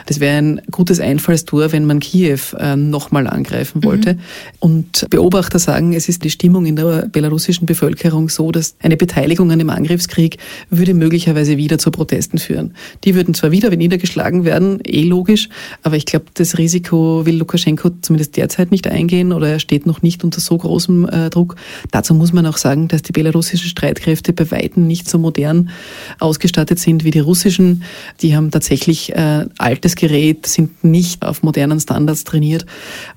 Das 0.06 0.20
wäre 0.20 0.38
ein 0.38 0.61
gutes 0.70 1.00
Einfallstor, 1.00 1.73
wenn 1.73 1.85
man 1.85 2.00
Kiew 2.00 2.38
ähm, 2.59 2.90
nochmal 2.90 3.26
angreifen 3.26 3.82
wollte. 3.82 4.18
Und 4.59 5.06
Beobachter 5.11 5.59
sagen, 5.59 5.92
es 5.92 6.09
ist 6.09 6.23
die 6.25 6.30
Stimmung 6.30 6.66
in 6.66 6.76
der 6.76 7.09
belarussischen 7.11 7.66
Bevölkerung 7.66 8.28
so, 8.28 8.52
dass 8.52 8.76
eine 8.80 8.97
Beteiligung 8.97 9.50
an 9.50 9.59
dem 9.59 9.70
Angriffskrieg 9.70 10.38
würde 10.70 10.94
möglicherweise 10.94 11.56
wieder 11.56 11.78
zu 11.78 11.90
Protesten 11.90 12.38
führen. 12.38 12.75
Die 13.04 13.14
würden 13.14 13.35
zwar 13.35 13.50
wieder 13.50 13.70
niedergeschlagen 13.75 14.44
werden, 14.44 14.80
eh 14.87 15.02
logisch, 15.02 15.49
aber 15.82 15.96
ich 15.96 16.06
glaube, 16.06 16.26
das 16.34 16.58
Risiko 16.58 17.25
will 17.25 17.37
Lukaschenko 17.37 17.90
zumindest 18.02 18.37
derzeit 18.37 18.70
nicht 18.70 18.87
eingehen 18.87 19.32
oder 19.32 19.49
er 19.49 19.58
steht 19.58 19.87
noch 19.87 20.02
nicht 20.02 20.25
unter 20.25 20.40
so 20.40 20.56
großem 20.56 21.08
äh, 21.08 21.30
Druck. 21.30 21.56
Dazu 21.90 22.14
muss 22.14 22.32
man 22.32 22.46
auch 22.46 22.56
sagen, 22.56 22.88
dass 22.88 23.02
die 23.02 23.12
belarussischen 23.12 23.68
Streitkräfte 23.68 24.32
bei 24.32 24.50
Weitem 24.50 24.87
nicht 24.87 25.08
so 25.08 25.18
modern 25.18 25.70
ausgestattet 26.18 26.78
sind 26.78 27.04
wie 27.04 27.10
die 27.10 27.20
russischen. 27.20 27.82
Die 28.20 28.37
haben 28.37 28.50
tatsächlich 28.50 29.14
äh, 29.14 29.46
altes 29.58 29.96
Gerät, 29.96 30.46
sind 30.46 30.84
nicht 30.84 31.25
auf 31.25 31.42
modernen 31.42 31.80
Standards 31.80 32.25
trainiert. 32.25 32.66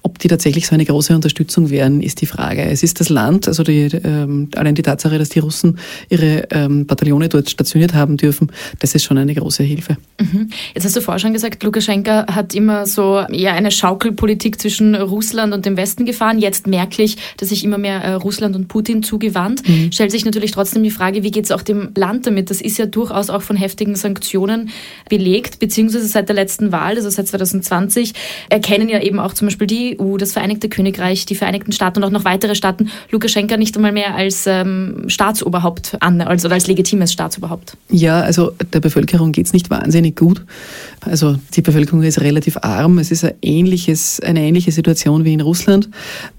Ob 0.01 0.19
die 0.19 0.27
tatsächlich 0.27 0.67
so 0.67 0.75
eine 0.75 0.85
große 0.85 1.13
Unterstützung 1.13 1.69
wären, 1.69 2.01
ist 2.01 2.21
die 2.21 2.25
Frage. 2.25 2.63
Es 2.63 2.83
ist 2.83 2.99
das 2.99 3.09
Land, 3.09 3.47
also 3.47 3.63
die, 3.63 3.81
ähm, 4.03 4.49
allein 4.55 4.75
die 4.75 4.81
Tatsache, 4.81 5.17
dass 5.17 5.29
die 5.29 5.39
Russen 5.39 5.79
ihre 6.09 6.47
ähm, 6.51 6.85
Bataillone 6.85 7.29
dort 7.29 7.49
stationiert 7.49 7.93
haben 7.93 8.17
dürfen, 8.17 8.51
das 8.79 8.95
ist 8.95 9.03
schon 9.03 9.17
eine 9.17 9.33
große 9.33 9.63
Hilfe. 9.63 9.97
Mhm. 10.19 10.49
Jetzt 10.73 10.85
hast 10.85 10.95
du 10.95 11.01
vorher 11.01 11.19
schon 11.19 11.33
gesagt, 11.33 11.63
Lukaschenka 11.63 12.25
hat 12.33 12.52
immer 12.55 12.85
so 12.85 13.23
eher 13.29 13.53
eine 13.53 13.71
Schaukelpolitik 13.71 14.59
zwischen 14.59 14.95
Russland 14.95 15.53
und 15.53 15.65
dem 15.65 15.77
Westen 15.77 16.05
gefahren. 16.05 16.39
Jetzt 16.39 16.67
merklich, 16.67 17.17
dass 17.37 17.49
sich 17.49 17.63
immer 17.63 17.77
mehr 17.77 18.03
äh, 18.03 18.13
Russland 18.13 18.55
und 18.55 18.67
Putin 18.67 19.03
zugewandt. 19.03 19.63
Stellt 19.91 20.11
sich 20.11 20.25
natürlich 20.25 20.51
trotzdem 20.51 20.83
die 20.83 20.91
Frage, 20.91 21.23
wie 21.23 21.31
geht 21.31 21.45
es 21.45 21.51
auch 21.51 21.61
dem 21.61 21.89
Land 21.95 22.27
damit? 22.27 22.49
Das 22.49 22.61
ist 22.61 22.77
ja 22.77 22.85
durchaus 22.85 23.29
auch 23.29 23.41
von 23.41 23.55
heftigen 23.55 23.95
Sanktionen 23.95 24.69
belegt, 25.09 25.59
beziehungsweise 25.59 26.07
seit 26.07 26.29
der 26.29 26.35
letzten 26.35 26.71
Wahl, 26.71 26.95
also 26.95 27.09
seit 27.09 27.27
2020, 27.27 28.13
erkennen 28.49 28.89
ja 28.89 29.01
eben 29.01 29.19
auch 29.19 29.33
zum 29.33 29.47
Beispiel 29.47 29.67
die 29.67 29.97
EU, 29.99 30.17
das 30.17 30.33
Vereinigte 30.33 30.69
Königreich, 30.69 31.25
die 31.25 31.35
Vereinigten 31.35 31.71
Staaten 31.71 31.99
und 31.99 32.03
auch 32.03 32.11
noch 32.11 32.25
weitere 32.25 32.55
Staaten 32.55 32.89
Lukaschenka 33.11 33.57
nicht 33.57 33.75
einmal 33.75 33.91
mehr 33.91 34.15
als 34.15 34.45
ähm, 34.47 35.05
Staatsoberhaupt 35.07 35.97
an, 36.01 36.21
also 36.21 36.49
als 36.49 36.67
legitimes 36.67 37.13
Staatsoberhaupt. 37.13 37.77
Ja, 37.89 38.21
also 38.21 38.51
der 38.73 38.79
Bevölkerung 38.79 39.31
geht's 39.31 39.53
nicht 39.53 39.69
wahnsinnig 39.69 40.15
gut. 40.15 40.43
Also 41.01 41.37
die 41.53 41.61
Bevölkerung 41.61 42.03
ist 42.03 42.21
relativ 42.21 42.42
arm. 42.61 42.97
Es 42.97 43.11
ist 43.11 43.23
ein 43.23 43.33
ähnliches, 43.41 44.19
eine 44.19 44.41
ähnliche 44.41 44.71
Situation 44.71 45.25
wie 45.25 45.33
in 45.33 45.41
Russland. 45.41 45.89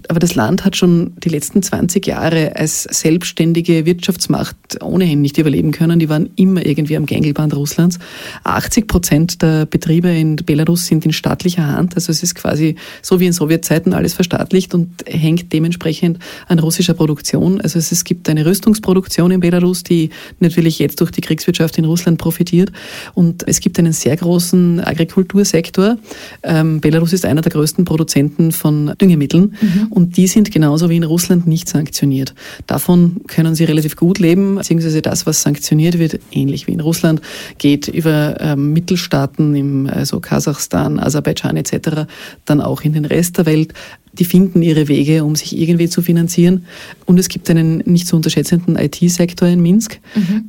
Aber 0.08 0.20
das 0.20 0.34
Land 0.34 0.64
hat 0.64 0.76
schon 0.76 1.12
die 1.16 1.28
letzten 1.28 1.62
20 1.62 2.06
Jahre 2.06 2.56
als 2.56 2.82
selbstständige 2.82 3.86
Wirtschaftsmacht 3.86 4.56
ohnehin 4.82 5.22
nicht 5.22 5.38
überleben 5.38 5.72
können. 5.72 5.98
Die 5.98 6.08
waren 6.08 6.30
immer 6.36 6.64
irgendwie 6.64 6.96
am 6.96 7.06
Gängelband 7.06 7.54
Russlands. 7.54 7.98
80 8.44 8.86
Prozent 8.86 9.42
der 9.42 9.66
Betriebe 9.66 10.08
in 10.08 10.36
Belarus 10.36 10.86
sind 10.86 11.06
in 11.06 11.12
staatlicher 11.12 11.66
Hand. 11.66 11.94
Also 11.94 12.12
es 12.12 12.22
ist 12.22 12.34
quasi 12.34 12.76
so 13.02 13.20
wie 13.20 13.26
in 13.26 13.32
Sowjetzeiten 13.32 13.94
alles 13.94 14.14
verstaatlicht 14.14 14.74
und 14.74 14.90
hängt 15.06 15.52
dementsprechend 15.52 16.18
an 16.48 16.58
russischer 16.58 16.94
Produktion. 16.94 17.60
Also 17.60 17.78
es 17.78 18.04
gibt 18.04 18.28
eine 18.28 18.44
Rüstungsproduktion 18.44 19.30
in 19.30 19.40
Belarus, 19.40 19.84
die 19.84 20.10
natürlich 20.40 20.78
jetzt 20.78 21.00
durch 21.00 21.10
die 21.10 21.20
Kriegswirtschaft 21.20 21.78
in 21.78 21.84
Russland 21.86 22.18
profitiert. 22.18 22.72
Und 23.14 23.46
es 23.48 23.60
gibt 23.60 23.78
einen 23.78 23.92
sehr 23.92 24.16
großen 24.16 24.80
Agrikultursektor. 24.80 25.93
Ähm, 26.42 26.80
Belarus 26.80 27.12
ist 27.12 27.24
einer 27.24 27.40
der 27.40 27.52
größten 27.52 27.84
Produzenten 27.84 28.52
von 28.52 28.94
Düngemitteln 29.00 29.56
und 29.90 30.16
die 30.16 30.26
sind 30.26 30.50
genauso 30.50 30.88
wie 30.90 30.96
in 30.96 31.04
Russland 31.04 31.46
nicht 31.46 31.68
sanktioniert. 31.68 32.34
Davon 32.66 33.20
können 33.26 33.54
sie 33.54 33.64
relativ 33.64 33.96
gut 33.96 34.18
leben, 34.18 34.56
beziehungsweise 34.56 35.02
das, 35.02 35.26
was 35.26 35.42
sanktioniert 35.42 35.98
wird, 35.98 36.20
ähnlich 36.32 36.66
wie 36.66 36.72
in 36.72 36.80
Russland, 36.80 37.20
geht 37.58 37.88
über 37.88 38.40
ähm, 38.40 38.72
Mittelstaaten, 38.72 39.54
im, 39.54 39.86
also 39.86 40.20
Kasachstan, 40.20 40.98
Aserbaidschan 40.98 41.56
etc., 41.56 42.06
dann 42.44 42.60
auch 42.60 42.82
in 42.82 42.92
den 42.92 43.04
Rest 43.04 43.38
der 43.38 43.46
Welt 43.46 43.74
die 44.18 44.24
finden 44.24 44.62
ihre 44.62 44.88
Wege, 44.88 45.24
um 45.24 45.34
sich 45.34 45.56
irgendwie 45.58 45.88
zu 45.88 46.02
finanzieren. 46.02 46.66
Und 47.04 47.18
es 47.18 47.28
gibt 47.28 47.50
einen 47.50 47.78
nicht 47.78 48.06
zu 48.06 48.16
unterschätzenden 48.16 48.76
IT-Sektor 48.76 49.48
in 49.48 49.60
Minsk. 49.60 49.98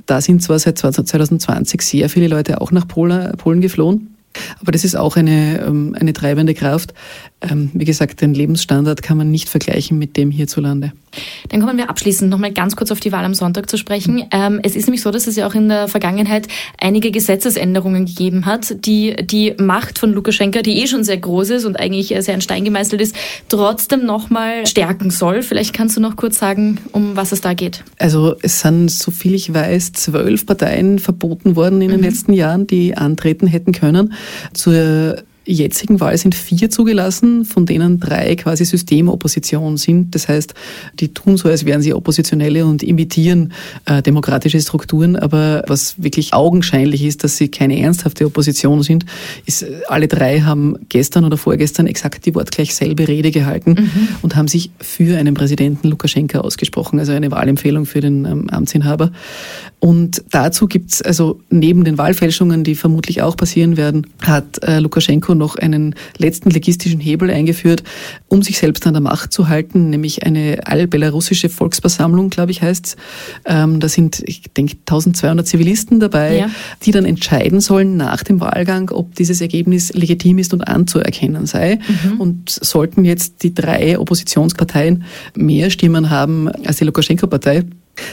Da 0.06 0.22
sind 0.22 0.44
zwar 0.44 0.60
seit 0.60 0.78
2020 0.78 1.82
sehr 1.82 2.10
viele 2.10 2.28
Leute 2.28 2.62
auch 2.62 2.72
nach 2.72 2.88
Polen 2.88 3.62
geflohen. 3.62 4.14
Aber 4.60 4.72
das 4.72 4.84
ist 4.84 4.96
auch 4.96 5.15
eine, 5.15 5.62
ähm, 5.65 5.96
eine 6.00 6.13
treibende 6.13 6.54
Kraft. 6.54 6.94
Ähm, 7.42 7.72
Wie 7.74 7.86
gesagt, 7.86 8.22
den 8.22 8.34
Lebensstandard 8.34 9.01
kann 9.01 9.18
man 9.18 9.32
nicht 9.32 9.50
vergleichen 9.50 9.98
mit 9.98 10.18
dem 10.18 10.32
hierzulande. 10.32 10.94
Dann 11.50 11.62
kommen 11.62 11.77
wir 11.77 11.89
abschließend 11.89 12.29
nochmal 12.29 12.51
ganz 12.51 12.75
kurz 12.75 12.91
auf 12.91 13.00
die 13.00 13.12
Wahl 13.12 13.25
am 13.25 13.34
Sonntag 13.34 13.69
zu 13.69 13.77
sprechen. 13.77 14.24
Ähm, 14.31 14.60
es 14.63 14.75
ist 14.75 14.88
nämlich 14.88 15.01
so, 15.01 15.12
dass 15.12 15.27
es 15.27 15.36
ja 15.36 15.48
auch 15.48 15.53
in 15.53 15.69
der 15.69 15.88
Vergangenheit 15.88 16.48
einige 16.79 17.12
Gesetzesänderungen 17.12 18.05
gegeben 18.05 18.45
hat, 18.45 18.86
die 18.86 19.15
die 19.15 19.55
Macht 19.60 20.00
von 20.00 20.13
Lukaschenka, 20.13 20.62
die 20.62 20.81
eh 20.81 20.88
schon 20.88 21.03
sehr 21.03 21.17
groß 21.17 21.51
ist 21.51 21.65
und 21.65 21.79
eigentlich 21.79 22.07
sehr 22.19 22.34
in 22.34 22.41
Stein 22.41 22.65
gemeißelt 22.65 23.01
ist, 23.01 23.15
trotzdem 23.50 24.05
nochmal 24.05 24.65
stärken 24.65 25.12
soll. 25.12 25.41
Vielleicht 25.41 25.74
kannst 25.74 25.98
du 25.98 26.01
noch 26.01 26.15
kurz 26.15 26.39
sagen, 26.39 26.79
um 26.91 27.15
was 27.15 27.31
es 27.31 27.41
da 27.41 27.53
geht. 27.53 27.84
Also 28.00 28.36
es 28.41 28.62
sind, 28.62 28.89
so 28.89 29.12
viel 29.12 29.34
ich 29.34 29.53
weiß, 29.53 29.93
zwölf 29.93 30.45
Parteien 30.45 31.00
verboten 31.00 31.55
worden 31.55 31.81
in 31.81 31.89
den 31.89 32.01
letzten 32.01 32.34
Jahren, 32.34 32.67
die 32.67 32.95
antreten 32.95 33.48
hätten 33.48 33.72
können. 33.72 34.13
Zur 34.53 35.17
jetzigen 35.46 36.00
Wahl 36.00 36.18
sind 36.18 36.36
vier 36.36 36.70
zugelassen, 36.70 37.46
von 37.46 37.66
denen 37.66 38.00
drei 38.00 38.36
quasi 38.36 38.66
Systemopposition 38.66 39.78
sind. 39.78 40.16
Das 40.16 40.28
heißt, 40.28 40.54
die 41.00 41.10
tun 41.10 41.38
so, 41.38 41.50
als 41.50 41.66
wären 41.66 41.82
sie 41.82 41.94
Oppositionelle 41.94 42.66
und 42.66 42.84
imitieren 42.84 43.54
äh, 43.86 44.02
demokratische 44.02 44.60
Strukturen. 44.60 45.16
Aber 45.16 45.64
was 45.68 46.02
wirklich 46.02 46.34
augenscheinlich 46.34 47.04
ist, 47.04 47.24
dass 47.24 47.38
sie 47.38 47.50
keine 47.50 47.80
ernsthafte 47.80 48.25
Opposition 48.25 48.82
sind, 48.82 49.06
ist, 49.46 49.64
äh, 49.64 49.82
alle 49.88 50.08
drei 50.08 50.42
haben 50.42 50.75
gestern 50.90 51.25
oder 51.25 51.38
vorgestern 51.38 51.88
exakt 51.88 52.25
die 52.25 52.34
wortgleich 52.34 52.74
selbe 52.74 53.08
Rede 53.08 53.32
gehalten 53.32 53.92
und 54.22 54.36
haben 54.36 54.48
sich 54.48 54.72
für 54.80 55.18
einen 55.18 55.36
Präsidenten 55.36 55.88
Lukaschenka 55.88 56.40
ausgesprochen, 56.40 57.00
also 57.00 57.12
eine 57.12 57.32
Wahlempfehlung 57.32 57.86
für 57.86 58.02
den 58.02 58.25
ähm, 58.25 58.50
Amtsinhaber. 58.50 59.12
Und 59.80 60.24
dazu 60.32 60.68
gibt's 60.68 61.02
also 61.02 61.40
neben 61.50 61.84
den 61.84 61.98
Wahlfälschungen, 61.98 62.64
die 62.64 62.74
vermutlich 62.74 63.22
auch 63.22 63.38
passieren 63.38 63.78
werden, 63.78 64.08
hat 64.22 64.64
äh, 64.64 64.80
Lukaschenko 64.80 65.35
noch 65.38 65.56
einen 65.58 65.96
letzten 66.18 66.50
legistischen 66.50 67.00
Hebel 67.00 67.30
eingeführt, 67.30 67.84
um 68.27 68.42
sich 68.42 68.58
selbst 68.58 68.86
an 68.88 68.94
der 68.94 69.01
Macht 69.01 69.32
zu 69.34 69.48
halten, 69.48 69.89
nämlich 69.89 70.24
eine 70.25 70.60
allbelarussische 70.65 71.50
Volksversammlung, 71.50 72.30
glaube 72.30 72.51
ich, 72.51 72.62
heißt's. 72.62 72.96
Ähm, 73.46 73.80
da 73.80 73.88
sind, 73.89 74.22
ich 74.25 74.44
denke, 74.56 74.77
1200 74.88 75.48
Zivilisten 75.48 76.00
dabei, 76.00 76.38
Ja. 76.38 76.50
die 76.84 76.92
dann 76.92 77.06
entscheiden 77.06 77.62
sollen 77.62 77.98
nach 77.98 78.24
dem 78.24 78.39
Wahlgang, 78.39 78.89
ob 78.92 79.15
dieses 79.15 79.42
Ergebnis 79.42 79.94
legitim 79.94 80.38
ist 80.38 80.54
und 80.54 80.62
anzuerkennen 80.62 81.46
sei. 81.46 81.80
Und 82.18 82.50
sollten 82.50 83.06
jetzt 83.06 83.44
die 83.44 83.54
drei 83.54 83.98
Oppositionsparteien 84.00 85.04
mehr 85.36 85.70
Stimmen 85.70 86.10
haben 86.10 86.50
als 86.65 86.77
die 86.77 86.86
Lukaschenko-Partei, 86.86 87.63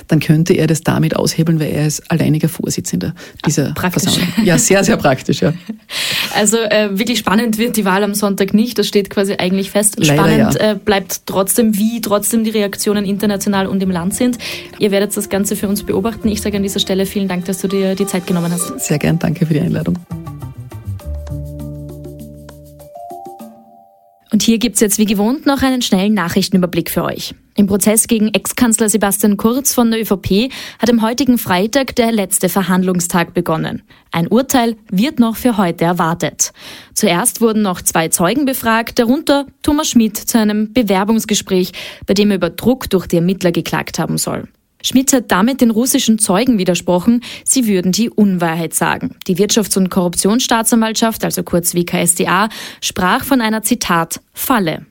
dann 0.07 0.21
könnte 0.21 0.53
er 0.53 0.69
das 0.69 0.83
damit 0.83 1.17
aushebeln, 1.17 1.59
weil 1.59 1.71
er 1.73 1.87
ist 1.89 2.09
alleiniger 2.11 2.49
Vorsitzender 2.49 3.15
dieser 3.45 3.73
praktisch. 3.73 4.05
Versammlung. 4.13 4.47
Ja, 4.47 4.57
sehr, 4.57 4.85
sehr 4.85 4.97
praktisch, 4.97 5.41
ja. 5.43 5.53
Also 6.35 6.59
äh, 6.59 6.99
wirklich 6.99 7.19
spannend 7.19 7.59
wird 7.59 7.77
die 7.77 7.85
Wahl 7.85 8.03
am 8.05 8.15
Sonntag 8.15 8.55
nicht, 8.55 8.79
das 8.79 8.87
steht 8.87 9.11
quasi 9.11 9.35
eigentlich 9.39 9.71
fest. 9.71 9.97
Leider, 9.99 10.15
spannend 10.15 10.55
ja. 10.55 10.73
äh, 10.73 10.75
bleibt 10.75 11.27
trotzdem, 11.27 11.77
wie 11.77 12.01
trotzdem 12.01 12.45
die 12.45 12.51
Reaktionen 12.51 13.05
international 13.05 13.67
und 13.67 13.83
im 13.83 13.91
Land 13.91 14.15
sind. 14.15 14.39
Ihr 14.79 14.91
werdet 14.91 15.17
das 15.17 15.29
Ganze 15.29 15.57
für 15.57 15.69
uns 15.69 15.83
beobachten. 15.83 16.29
Ich 16.29 16.41
sage 16.41 16.57
an 16.57 16.63
dieser 16.63 16.81
Stelle 16.81 17.07
vielen 17.07 17.29
Dank, 17.29 17.45
dass 17.45 17.61
du 17.61 17.69
dir 17.69 17.95
die 17.95 18.07
Zeit 18.07 18.27
genommen 18.27 18.53
hast. 18.53 18.81
Sehr 18.81 18.99
gern, 18.99 19.19
danke 19.19 19.47
für 19.47 19.55
die 19.55 19.61
Einladung. 19.61 19.99
Und 24.33 24.43
hier 24.43 24.59
gibt's 24.59 24.81
jetzt 24.81 24.99
wie 24.99 25.05
gewohnt 25.05 25.45
noch 25.45 25.63
einen 25.63 25.83
schnellen 25.83 26.15
Nachrichtenüberblick 26.15 26.91
für 26.91 27.05
euch. 27.05 27.35
Im 27.55 27.67
Prozess 27.67 28.09
gegen 28.09 28.33
Ex-Kanzler 28.33 28.89
Sebastian 28.89 29.37
Kurz 29.37 29.75
von 29.75 29.91
der 29.91 30.01
ÖVP 30.01 30.51
hat 30.79 30.91
am 30.91 31.03
heutigen 31.03 31.37
Freitag 31.37 31.95
der 31.97 32.11
letzte 32.11 32.49
Verhandlungstag 32.49 33.35
begonnen. 33.35 33.83
Ein 34.11 34.29
Urteil 34.29 34.77
wird 34.91 35.21
noch 35.21 35.37
für 35.37 35.59
heute 35.59 35.85
erwartet. 35.85 36.53
Zuerst 36.95 37.43
wurden 37.43 37.61
noch 37.61 37.83
zwei 37.83 38.09
Zeugen 38.09 38.47
befragt, 38.47 38.99
darunter 38.99 39.47
Thomas 39.63 39.91
Schmidt 39.91 40.17
zu 40.17 40.39
einem 40.39 40.73
Bewerbungsgespräch, 40.73 41.73
bei 42.07 42.15
dem 42.15 42.31
er 42.31 42.37
über 42.37 42.49
Druck 42.49 42.89
durch 42.89 43.07
die 43.07 43.17
Ermittler 43.17 43.53
geklagt 43.53 43.99
haben 43.99 44.17
soll. 44.17 44.49
Schmidt 44.83 45.13
hat 45.13 45.31
damit 45.31 45.61
den 45.61 45.71
russischen 45.71 46.19
Zeugen 46.19 46.59
widersprochen, 46.59 47.23
sie 47.45 47.67
würden 47.67 47.93
die 47.93 48.11
Unwahrheit 48.11 48.75
sagen. 48.75 49.17
Die 49.27 49.37
Wirtschafts- 49.37 49.77
und 49.79 49.89
Korruptionsstaatsanwaltschaft, 49.89 51.25
also 51.25 51.43
kurz 51.43 51.75
WKSDA, 51.75 52.49
sprach 52.81 53.25
von 53.25 53.41
einer 53.41 53.63
Zitat 53.63 54.21
Falle. 54.33 54.87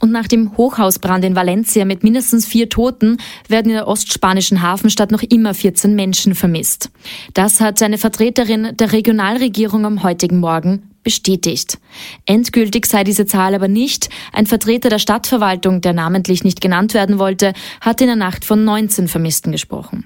Und 0.00 0.12
nach 0.12 0.28
dem 0.28 0.56
Hochhausbrand 0.56 1.24
in 1.24 1.34
Valencia 1.34 1.84
mit 1.84 2.04
mindestens 2.04 2.46
vier 2.46 2.68
Toten 2.68 3.18
werden 3.48 3.70
in 3.70 3.76
der 3.76 3.88
ostspanischen 3.88 4.62
Hafenstadt 4.62 5.10
noch 5.10 5.22
immer 5.22 5.54
14 5.54 5.94
Menschen 5.94 6.34
vermisst. 6.34 6.90
Das 7.34 7.60
hat 7.60 7.82
eine 7.82 7.98
Vertreterin 7.98 8.76
der 8.76 8.92
Regionalregierung 8.92 9.84
am 9.84 10.02
heutigen 10.02 10.38
Morgen 10.38 10.90
bestätigt. 11.08 11.78
Endgültig 12.26 12.84
sei 12.84 13.02
diese 13.02 13.24
Zahl 13.24 13.54
aber 13.54 13.66
nicht. 13.66 14.10
Ein 14.30 14.44
Vertreter 14.44 14.90
der 14.90 14.98
Stadtverwaltung, 14.98 15.80
der 15.80 15.94
namentlich 15.94 16.44
nicht 16.44 16.60
genannt 16.60 16.92
werden 16.92 17.18
wollte, 17.18 17.54
hat 17.80 18.02
in 18.02 18.08
der 18.08 18.16
Nacht 18.16 18.44
von 18.44 18.62
19 18.62 19.08
Vermissten 19.08 19.50
gesprochen. 19.50 20.04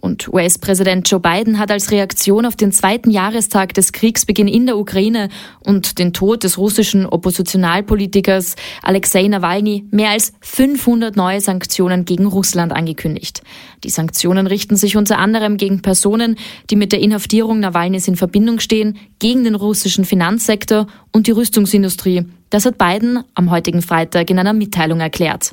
Und 0.00 0.28
US-Präsident 0.32 1.10
Joe 1.10 1.20
Biden 1.20 1.58
hat 1.58 1.70
als 1.70 1.90
Reaktion 1.90 2.46
auf 2.46 2.56
den 2.56 2.72
zweiten 2.72 3.10
Jahrestag 3.10 3.74
des 3.74 3.92
Kriegsbeginn 3.92 4.48
in 4.48 4.66
der 4.66 4.78
Ukraine 4.78 5.28
und 5.60 5.98
den 5.98 6.12
Tod 6.12 6.44
des 6.44 6.58
russischen 6.58 7.06
Oppositionalpolitikers 7.06 8.56
Alexei 8.82 9.26
Nawalny 9.28 9.84
mehr 9.90 10.10
als 10.10 10.32
500 10.40 11.16
neue 11.16 11.40
Sanktionen 11.40 12.04
gegen 12.04 12.26
Russland 12.26 12.72
angekündigt. 12.72 13.42
Die 13.84 13.90
Sanktionen 13.90 14.46
richten 14.46 14.76
sich 14.76 14.96
unter 14.96 15.18
anderem 15.18 15.56
gegen 15.56 15.82
Personen, 15.82 16.36
die 16.70 16.76
mit 16.76 16.92
der 16.92 17.00
Inhaftierung 17.00 17.60
Nawalnys 17.60 18.08
in 18.08 18.16
Verbindung 18.16 18.60
stehen, 18.60 18.98
gegen 19.18 19.44
den 19.44 19.54
russischen 19.54 20.04
Finanzsektor 20.04 20.86
und 21.12 21.26
die 21.26 21.32
Rüstungsindustrie. 21.32 22.24
Das 22.50 22.66
hat 22.66 22.78
Biden 22.78 23.22
am 23.34 23.50
heutigen 23.50 23.82
Freitag 23.82 24.30
in 24.30 24.38
einer 24.38 24.52
Mitteilung 24.52 25.00
erklärt. 25.00 25.52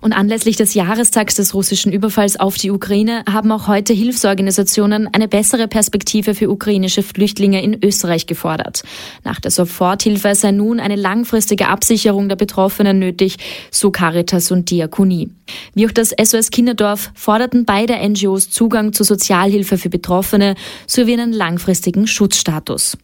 Und 0.00 0.12
anlässlich 0.12 0.56
des 0.56 0.74
Jahrestags 0.74 1.34
des 1.34 1.54
russischen 1.54 1.92
Überfalls 1.92 2.38
auf 2.38 2.56
die 2.56 2.70
Ukraine 2.70 3.24
haben 3.30 3.52
auch 3.52 3.68
heute 3.68 3.92
Hilfsorganisationen 3.92 5.08
eine 5.12 5.28
bessere 5.28 5.68
Perspektive 5.68 6.34
für 6.34 6.50
ukrainische 6.50 7.02
Flüchtlinge 7.02 7.62
in 7.62 7.82
Österreich 7.82 8.26
gefordert. 8.26 8.82
Nach 9.24 9.40
der 9.40 9.50
Soforthilfe 9.50 10.34
sei 10.34 10.52
nun 10.52 10.80
eine 10.80 10.96
langfristige 10.96 11.68
Absicherung 11.68 12.28
der 12.28 12.36
Betroffenen 12.36 12.98
nötig, 12.98 13.36
so 13.70 13.90
Caritas 13.90 14.50
und 14.50 14.70
Diakonie. 14.70 15.30
Wie 15.74 15.86
auch 15.86 15.92
das 15.92 16.14
SOS 16.22 16.50
Kinderdorf 16.50 17.10
forderten 17.14 17.64
beide 17.64 17.96
NGOs 17.96 18.50
Zugang 18.50 18.92
zur 18.92 19.06
Sozialhilfe 19.06 19.78
für 19.78 19.90
Betroffene 19.90 20.54
sowie 20.86 21.14
einen 21.14 21.32
langfristigen 21.32 22.06
Schutzstatus. 22.06 22.96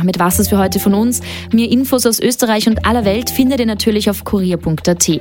Damit 0.00 0.18
war 0.18 0.28
es 0.28 0.48
für 0.48 0.56
heute 0.56 0.80
von 0.80 0.94
uns. 0.94 1.20
Mehr 1.52 1.70
Infos 1.70 2.06
aus 2.06 2.20
Österreich 2.20 2.66
und 2.66 2.86
aller 2.86 3.04
Welt 3.04 3.28
findet 3.28 3.60
ihr 3.60 3.66
natürlich 3.66 4.08
auf 4.08 4.24
kurier.at. 4.24 5.20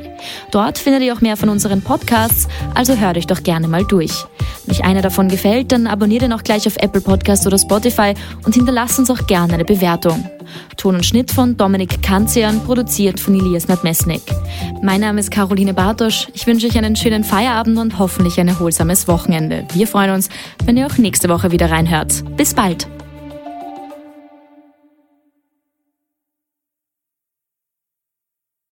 Dort 0.51 0.77
findet 0.77 1.03
ihr 1.03 1.13
auch 1.13 1.19
mehr 1.19 1.35
von 1.35 1.49
unseren 1.49 1.81
Podcasts, 1.81 2.47
also 2.75 2.95
hört 2.95 3.17
euch 3.17 3.27
doch 3.27 3.43
gerne 3.43 3.67
mal 3.67 3.83
durch. 3.83 4.23
Wenn 4.65 4.75
euch 4.75 4.85
einer 4.85 5.01
davon 5.01 5.27
gefällt, 5.27 5.73
dann 5.73 5.85
abonniert 5.85 6.23
ihn 6.23 6.31
auch 6.31 6.43
gleich 6.43 6.65
auf 6.65 6.77
Apple 6.77 7.01
Podcast 7.01 7.45
oder 7.45 7.57
Spotify 7.57 8.13
und 8.45 8.55
hinterlasst 8.55 8.99
uns 8.99 9.09
auch 9.09 9.27
gerne 9.27 9.53
eine 9.53 9.65
Bewertung. 9.65 10.29
Ton 10.77 10.95
und 10.95 11.05
Schnitt 11.05 11.29
von 11.29 11.57
Dominik 11.57 12.01
Kanzian, 12.01 12.61
produziert 12.61 13.19
von 13.19 13.35
Elias 13.35 13.67
Nadmesnik. 13.67 14.21
Mein 14.81 15.01
Name 15.01 15.19
ist 15.19 15.29
Caroline 15.29 15.73
Bartosch. 15.73 16.29
Ich 16.33 16.47
wünsche 16.47 16.67
euch 16.67 16.77
einen 16.77 16.95
schönen 16.95 17.25
Feierabend 17.25 17.77
und 17.77 17.99
hoffentlich 17.99 18.39
ein 18.39 18.47
erholsames 18.47 19.09
Wochenende. 19.09 19.65
Wir 19.73 19.87
freuen 19.87 20.11
uns, 20.11 20.29
wenn 20.63 20.77
ihr 20.77 20.87
auch 20.87 20.97
nächste 20.97 21.27
Woche 21.27 21.51
wieder 21.51 21.69
reinhört. 21.69 22.23
Bis 22.37 22.53
bald! 22.53 22.87